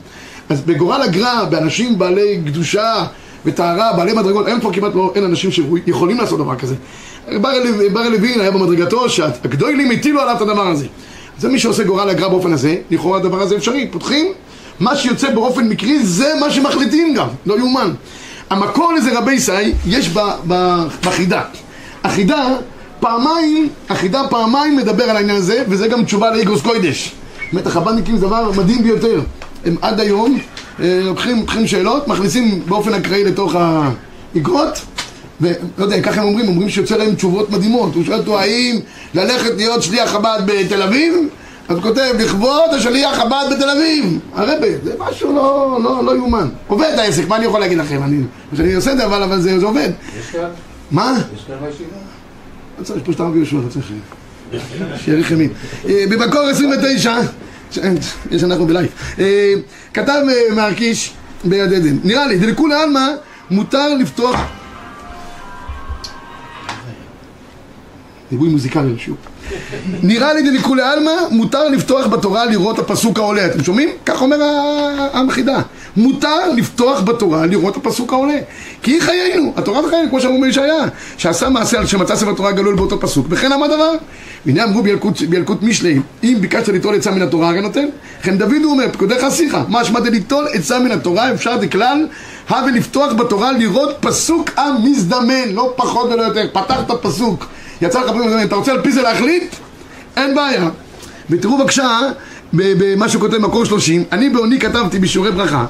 [0.49, 3.05] אז בגורל הגר"א, באנשים בעלי קדושה
[3.45, 6.75] וטהרה, בעלי מדרגות, היום כבר כמעט לא, אין אנשים שיכולים לעשות דבר כזה.
[7.93, 10.85] בר לוין היה במדרגתו שהגדולים הטילו עליו את הדבר הזה.
[11.37, 13.87] זה מי שעושה גורל הגר"א באופן הזה, לכאורה הדבר הזה אפשרי.
[13.91, 14.27] פותחים,
[14.79, 17.93] מה שיוצא באופן מקרי זה מה שמחליטים גם, לא יאומן.
[18.49, 19.51] המקור לזה רבי ישי,
[19.85, 20.09] יש
[21.01, 21.41] בחידה.
[22.03, 22.47] החידה,
[22.99, 27.11] פעמיים, החידה פעמיים מדבר על העניין הזה, וזה גם תשובה לאיגרוס קוידש.
[27.53, 29.21] באמת החב"דניקים זה דבר מדהים ביותר.
[29.65, 30.39] הם עד היום
[30.79, 34.81] אה, לוקחים, לוקחים שאלות, מכניסים באופן אקראי לתוך האיגרות,
[35.41, 37.95] ולא יודע, ככה הם אומרים, אומרים שיוצא להם תשובות מדהימות.
[37.95, 38.79] הוא שואל אותו האם
[39.13, 41.13] ללכת להיות שליח חב"ד בתל אביב?
[41.69, 44.19] אז כותב, לכבוד השליח חב"ד בתל אביב.
[44.35, 46.49] הרבה, זה משהו לא, לא, לא יאומן.
[46.67, 48.03] עובד העסק, מה אני יכול להגיד לכם?
[48.03, 48.17] אני,
[48.59, 49.89] אני עושה את זה, אבל, אבל זה, זה עובד.
[50.19, 50.49] יש כאן?
[50.91, 51.17] מה?
[51.35, 51.95] יש כאן בישיבה?
[52.79, 53.85] לא צריך, יש פה שטר ויהושע, לא צריך...
[54.97, 55.49] שיאריך ימין.
[55.89, 57.15] אה, במקור 29,
[57.71, 57.77] ש-
[58.31, 58.87] יש אנחנו בלייב,
[59.19, 59.53] אה,
[59.93, 63.07] כתב אה, מהרקיש ביד עדן, נראה לי, דלכולי עלמא
[63.51, 64.35] מותר לפתוח...
[68.33, 69.17] ריבוי מוזיקלי לשיעור.
[70.03, 73.45] נראה לי דלכולי עלמא מותר לפתוח בתורה לראות הפסוק העולה.
[73.45, 73.89] אתם שומעים?
[74.05, 74.37] כך אומר
[75.13, 75.61] המחידה.
[75.97, 78.37] מותר לפתוח בתורה לראות הפסוק העולה.
[78.81, 80.83] כי היא חיינו, התורה זה חיינו, כמו שאמרו בישעיה,
[81.17, 83.91] שעשה מעשה על שמצא ספר תורה גלול באותו פסוק, וכן אמר דבר.
[84.45, 84.81] והנה אמרו
[85.29, 87.85] בילקוט, משלי, אם ביקשת ליטול עצה מן התורה, הרי נותן.
[88.21, 92.07] לכן דוד הוא אומר, פקודיך שיחה, מה שמעת ליטול עצה מן התורה, אפשר דכלל,
[92.49, 96.47] הווה לפתוח בתורה לראות פסוק המזדמן, לא פחות ולא יותר.
[96.53, 97.45] פתחת פסוק,
[97.81, 99.55] יצא לך פסוק מזדמן, אתה רוצה על פי זה להחליט?
[100.17, 100.69] אין בעיה.
[101.29, 101.99] ותראו בבקשה,
[102.53, 105.65] במה שכותב מקור 30, אני בעוני כתבתי בשיעורי ברכה,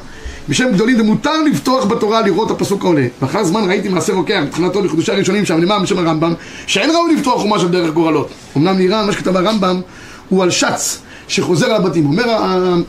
[0.50, 3.08] בשם גדולים, ומותר לפתוח בתורה לראות הפסוק העולה.
[3.22, 6.34] ואחר זמן ראיתי מעשה רוקח, מבחינתו לחדושי הראשונים שם, נאמר בשם הרמב"ם,
[6.68, 8.30] שאין ראוי לפתוח חומש על דרך גורלות.
[8.58, 9.82] אמנם נראה, מה שכתב הרמב"ם,
[10.30, 12.06] הוא על שץ שחוזר על הבתים.
[12.06, 12.24] אומר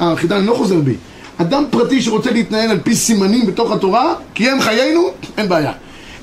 [0.01, 0.95] החידן, אני לא חוזר בי.
[1.39, 5.73] אדם פרטי שרוצה להתנהל על פי סימנים בתוך התורה, כי הם חיינו, אין בעיה.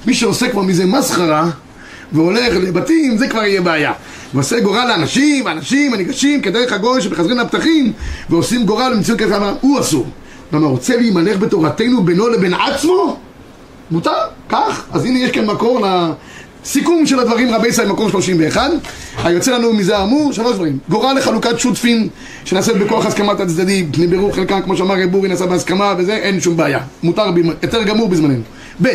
[0.06, 1.50] מי שעושה כבר מזה מסחרה,
[2.12, 3.93] והולך לבתים, זה כבר יהיה בעיה.
[4.34, 7.93] ועושה גורל לאנשים, האנשים הניגשים כדרך הגוי שמחזרים לפתחים
[8.30, 10.08] ועושים גורל במציאות ככה, אמר, הוא אסור.
[10.54, 13.17] למה רוצה להימלך בתורתנו בינו לבין עצמו?
[13.91, 14.12] מותר,
[14.50, 14.86] כך.
[14.91, 15.88] אז הנה יש כאן מקור
[16.63, 18.71] לסיכום של הדברים רבי ישראל מקור 31.
[19.24, 20.78] היוצא לנו מזה האמור, שלוש דברים.
[20.89, 22.10] גורל לחלוקת שותפים
[22.45, 26.58] שנעשית בכוח הסכמת הצדדים, נבררו חלקם, כמו שאמר רב אורי, נעשה בהסכמה וזה, אין שום
[26.58, 26.80] בעיה.
[27.04, 27.26] מותר,
[27.63, 28.41] יותר גמור בזמננו.
[28.82, 28.88] ב'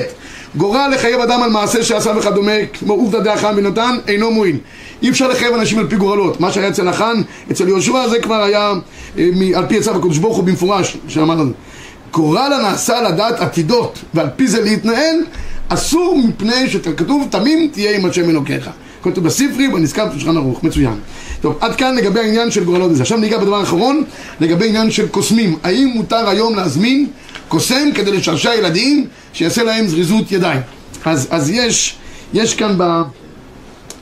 [0.56, 4.56] גורל לחייב אדם על מעשה שעשה וכדומה, כמו עובדא דאחן ונתן, אינו מועיל.
[5.02, 6.40] אי אפשר לחייב אנשים על פי גורלות.
[6.40, 8.72] מה שהיה אצל החאן, אצל יהושע, זה כבר היה
[9.18, 11.52] אה, על פי עצה הקדוש ברוך הוא במפורש, שאמר לנו.
[12.12, 15.16] גורל הנעשה לדעת עתידות, ועל פי זה להתנהל,
[15.68, 18.70] אסור מפני שכתוב, תמים תהיה עם השם אלוקיך.
[19.06, 20.94] כותב בספרי ונזכר בשולחן ערוך, מצוין.
[21.40, 23.02] טוב, עד כאן לגבי העניין של גורלות הזה.
[23.02, 24.04] עכשיו ניגע בדבר האחרון,
[24.40, 25.56] לגבי עניין של קוסמים.
[25.62, 27.06] האם מותר היום להזמין
[27.48, 30.60] קוסם כדי לשעשע ילדים שיעשה להם זריזות ידיים?
[31.04, 31.96] אז, אז יש,
[32.34, 33.02] יש כאן ב...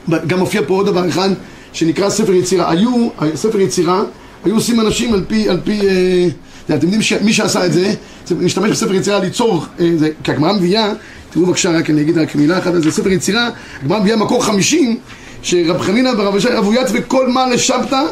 [0.08, 1.30] ב- גם מופיע פה עוד דבר אחד
[1.72, 2.70] שנקרא ספר יצירה.
[2.70, 4.02] היו, ספר יצירה,
[4.44, 6.26] היו עושים אנשים על פי, על פי, אה,
[6.66, 7.94] אתם יודעים שמי שעשה את זה
[8.40, 10.92] משתמש בספר יצירה ליצור, אה, זה, כי הגמרא מביאה,
[11.34, 13.48] תראו בבקשה, רק אני אגיד רק מילה אחת על זה, ספר יצירה,
[13.82, 14.96] הגמרא מביאה מקור חמישים,
[15.42, 18.02] שרב חנינא ורב ישי רבו יצ וכל מה לשבתא,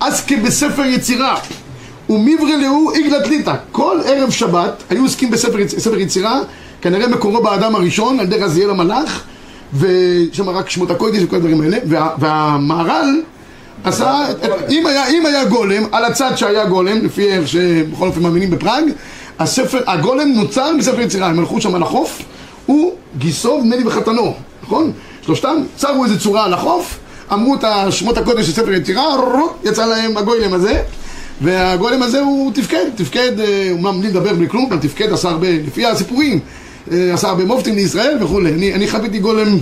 [0.00, 1.36] עסקי בספר יצירה.
[2.10, 3.54] ומיברי להו איגלת ליטא.
[3.72, 6.40] כל ערב שבת היו עוסקים בספר ספר יצירה,
[6.82, 9.22] כנראה מקורו באדם הראשון, על ידי רזיאל המלאך,
[9.78, 13.20] ושם רק שמות הקודש וכל הדברים האלה, וה, והמהר"ל
[13.84, 18.22] עשה, את- אם היה, אם היה גולם, על הצד שהיה גולם, לפי איך שבכל אופן
[18.22, 18.84] מאמינים בפראג,
[19.38, 22.22] הספר, הגולם נוצר מספר יצירה, הם הלכו שם על החוף,
[22.66, 24.92] הוא גיסו לי וחתנו, נכון?
[25.22, 26.98] שלושתם צרו איזה צורה על החוף,
[27.32, 29.16] אמרו את שמות הקודש של ספר יצירה,
[29.64, 30.82] יצא להם הגולם הזה,
[31.40, 35.48] והגולם הזה הוא תפקד, תפקד, אה, אומנם בלי לדבר בלי כלום, אבל תפקד, עשה הרבה,
[35.50, 36.40] לפי הסיפורים,
[36.92, 38.52] אה, עשה הרבה מופתים לישראל וכולי.
[38.52, 39.58] אני, אני חוויתי גולם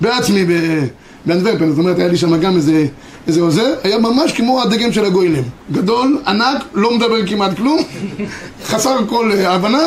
[0.00, 0.86] בעצמי ב-
[1.26, 2.86] באנטוורפן, זאת אומרת, היה לי שם גם איזה,
[3.26, 5.42] איזה עוזר, היה ממש כמו הדגם של הגוילם.
[5.72, 7.78] גדול, ענק, לא מדבר כמעט כלום,
[8.68, 9.82] חסר כל אה, הבנה.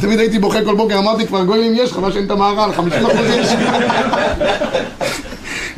[0.00, 3.26] תמיד הייתי בוכה כל בוקר, אמרתי כבר גוילם יש, חבל שאין את המהר"ל, 50 אחוז
[3.30, 3.46] יש.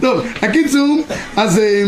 [0.01, 0.99] טוב, הקיצור,
[1.37, 1.85] אז אה,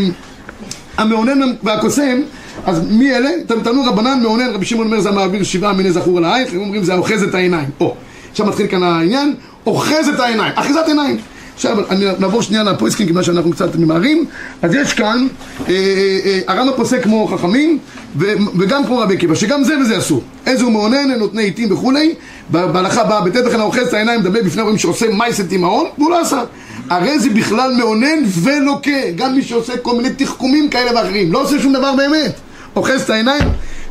[0.97, 2.21] המאונן והקוסם,
[2.65, 3.29] אז מי אלה?
[3.47, 6.93] תנו רבנן מאונן, רבי שמעון אומר זה המעביר שבעה מיני זכור עלייך, הם אומרים זה
[6.93, 7.69] האוחז את העיניים.
[7.79, 7.95] או,
[8.31, 11.17] עכשיו מתחיל כאן העניין, אוחז את העיניים, אחיזת עיניים.
[11.55, 14.25] עכשיו אני נעבור שנייה לפויסקין, כיוון שאנחנו קצת ממהרים.
[14.61, 15.27] אז יש כאן,
[15.59, 17.79] אה, אה, אה, הרמב"ם פוסק כמו חכמים,
[18.15, 20.23] ו- וגם כמו רבי עקיבא, שגם זה וזה אסור.
[20.45, 22.15] איזה הוא מאונן, נותני עיתים וכולי.
[22.49, 26.21] בהלכה באה בתת לכן האוחז את העיניים, מדבר בפני רואים שעושה מייסת תימהון, והוא לא
[26.21, 26.43] עשה.
[26.89, 31.59] הרי זה בכלל מאונן ולוקה, גם מי שעושה כל מיני תחכומים כאלה ואחרים, לא עושה
[31.59, 32.35] שום דבר באמת.
[32.75, 33.43] אוחז את העיניים,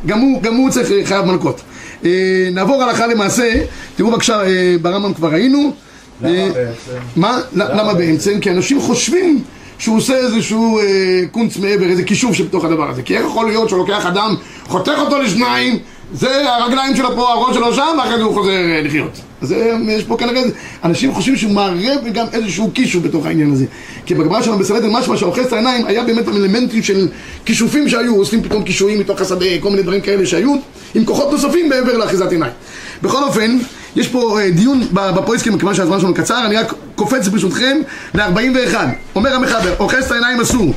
[0.05, 1.61] גם הוא, גם הוא צריך אה, חייב מלקות.
[2.05, 2.09] אה,
[2.51, 3.53] נעבור הלכה למעשה,
[3.95, 5.73] תראו בבקשה, אה, ברמב"ם כבר ראינו.
[6.21, 6.99] למה אה, בעצם?
[7.15, 7.39] מה?
[7.53, 8.31] למה באמצע?
[8.41, 9.43] כי אנשים חושבים
[9.77, 10.83] שהוא עושה איזשהו אה,
[11.31, 13.01] קונץ מעבר, איזה כישוב שבתוך הדבר הזה.
[13.01, 14.35] כי איך יכול להיות שהוא לוקח אדם,
[14.67, 15.79] חותך אותו לשניים,
[16.13, 19.21] זה הרגליים שלו פה, הראש שלו שם, ואחרי זה הוא חוזר אה, לחיות.
[19.41, 19.55] אז
[19.87, 20.41] יש פה כנראה,
[20.83, 23.65] אנשים חושבים שהוא מערב גם איזשהו כישוב בתוך העניין הזה.
[24.05, 27.07] כי בגמרא שלנו בסנדל משמע שהאוחז את העיניים היה באמת אלמנטים של
[27.45, 30.55] כישופים שהיו, עושים פתאום קישואים מתוך השדה, כל מיני דברים כאלה שהיו,
[30.95, 32.53] עם כוחות נוספים מעבר לאחיזת עיניים.
[33.01, 33.57] בכל אופן,
[33.95, 37.77] יש פה אה, דיון בפויסקים, מכיוון שהזמן שלנו קצר, אני רק קופץ ברשותכם
[38.13, 38.75] ל-41.
[39.15, 40.73] אומר המחבר, אוחז את העיניים אסור,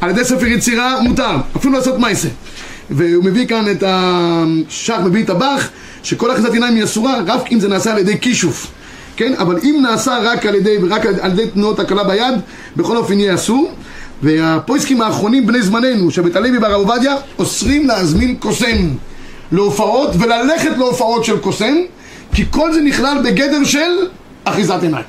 [0.00, 2.28] על ידי ספר יצירה מותר, אפילו לעשות מייסה.
[2.90, 5.68] והוא מביא כאן את השח, מביא את הבח,
[6.02, 8.66] שכל אחיזת עיניים היא אסורה, רק אם זה נעשה על ידי כישוף.
[9.16, 9.32] כן?
[9.38, 12.34] אבל אם נעשה רק על ידי, רק על ידי תנועות הקלה ביד,
[12.76, 13.72] בכל אופן יהיה אסור.
[14.22, 18.88] והפויסקים האחרונים בני זמננו, שבית הלוי והרב עובדיה, אוסרים להזמין קוסם
[19.52, 21.74] להופעות וללכת להופעות של קוסם,
[22.34, 23.90] כי כל זה נכלל בגדר של
[24.44, 25.04] אחיזת עיניים.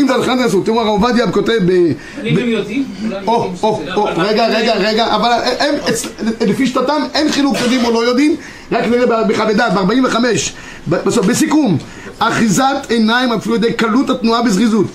[0.00, 1.70] אם זה נכלל לעשות, תראו הרב עובדיה כותב ב...
[1.70, 2.84] אבל אם הם יודעים,
[3.26, 5.74] או, או, שזה או, לא- רגע, רגע, רגע, אבל הם,
[6.48, 8.36] לפי שיטתם אין חילוק יודעים או לא יודעים,
[8.72, 10.16] רק נראה דעת, ב-45,
[10.88, 11.78] בסוף, בסיכום,
[12.18, 14.86] אחיזת עיניים אפילו ידי קלות התנועה בזריזות.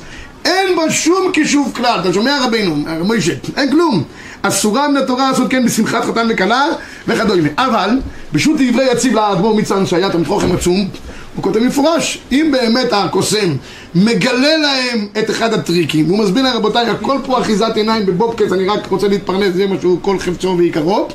[0.46, 4.04] אין בה שום כישוב כלל, אתה שומע רבינו, מוישה, אין כלום.
[4.42, 6.66] אסורה מן התורה לעשות כן בשמחת חתן וכלה
[7.08, 7.50] וכדומה.
[7.58, 7.90] אבל,
[8.34, 10.88] בשו"ת דברי יציב לאדמו"ר מצאן שהיה תלמיד חוכם עצום,
[11.36, 13.56] הוא כותב במפורש, אם באמת הקוסם
[13.96, 18.68] מגלה להם את אחד הטריקים, והוא מסביר להם רבותיי, הכל פה אחיזת עיניים בבובקס, אני
[18.68, 21.08] רק רוצה להתפרנס, זה מה שהוא כל חפצו ועיקרו,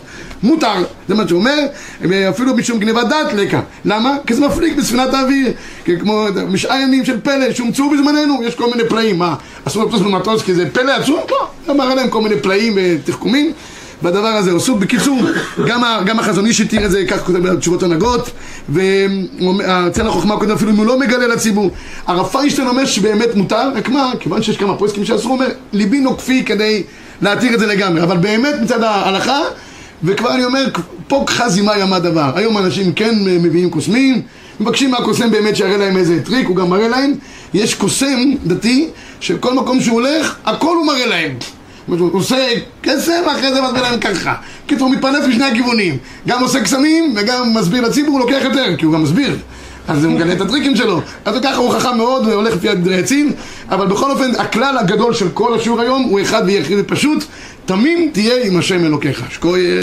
[0.42, 1.58] מותר, זה מה שהוא אומר,
[2.28, 3.60] אפילו משום גניבת דעת לקה.
[3.84, 4.16] למה?
[4.26, 5.52] כי זה מפליג בספינת האוויר,
[5.84, 10.42] כי כמו משעיינים של פלא שהומצאו בזמננו, יש כל מיני פלאים, מה, אסור לטוס במטוס
[10.42, 11.20] כי זה פלא עצום?
[11.68, 13.52] לא, מראה להם כל מיני פלאים ותחכומים.
[14.02, 14.76] בדבר הזה עשו.
[14.76, 15.20] בקיצור,
[15.66, 18.30] גם, גם החזון איש התיר את זה, כך כותב בתשובות הנהגות,
[18.68, 21.70] והצל החוכמה כותב אפילו אם הוא לא מגלה לציבור.
[22.06, 26.00] הרב פיינשטיין אומר שבאמת מותר, רק מה, כיוון שיש כמה פוסקים שאסור, הוא אומר, ליבי
[26.00, 26.82] נוקפי כדי
[27.22, 29.40] להתיר את זה לגמרי, אבל באמת מצד ההלכה,
[30.04, 30.64] וכבר אני אומר,
[31.08, 32.30] פה חזימה ימה דבר.
[32.34, 34.22] היום אנשים כן מביאים קוסמים,
[34.60, 37.14] מבקשים מהקוסם באמת שיראה להם איזה טריק, הוא גם מראה להם.
[37.54, 38.88] יש קוסם דתי,
[39.20, 41.32] שכל מקום שהוא הולך, הכל הוא מראה להם.
[41.98, 42.48] הוא עושה
[42.82, 44.34] כסף, ואחרי זה מסביר להם ככה.
[44.66, 45.98] קיצור, הוא מתפרנס משני הכיוונים.
[46.28, 49.36] גם עושה קסמים, וגם מסביר לציבור, הוא לוקח יותר, כי הוא גם מסביר.
[49.88, 51.00] אז הוא מגלה את הטריקים שלו.
[51.24, 53.32] אז ככה הוא חכם מאוד, והולך לפי הדרעצים.
[53.70, 57.24] אבל בכל אופן, הכלל הגדול של כל השיעור היום הוא אחד ויחיד ופשוט.
[57.66, 59.24] תמים תהיה עם השם אלוקיך.
[59.58, 59.80] יהיה.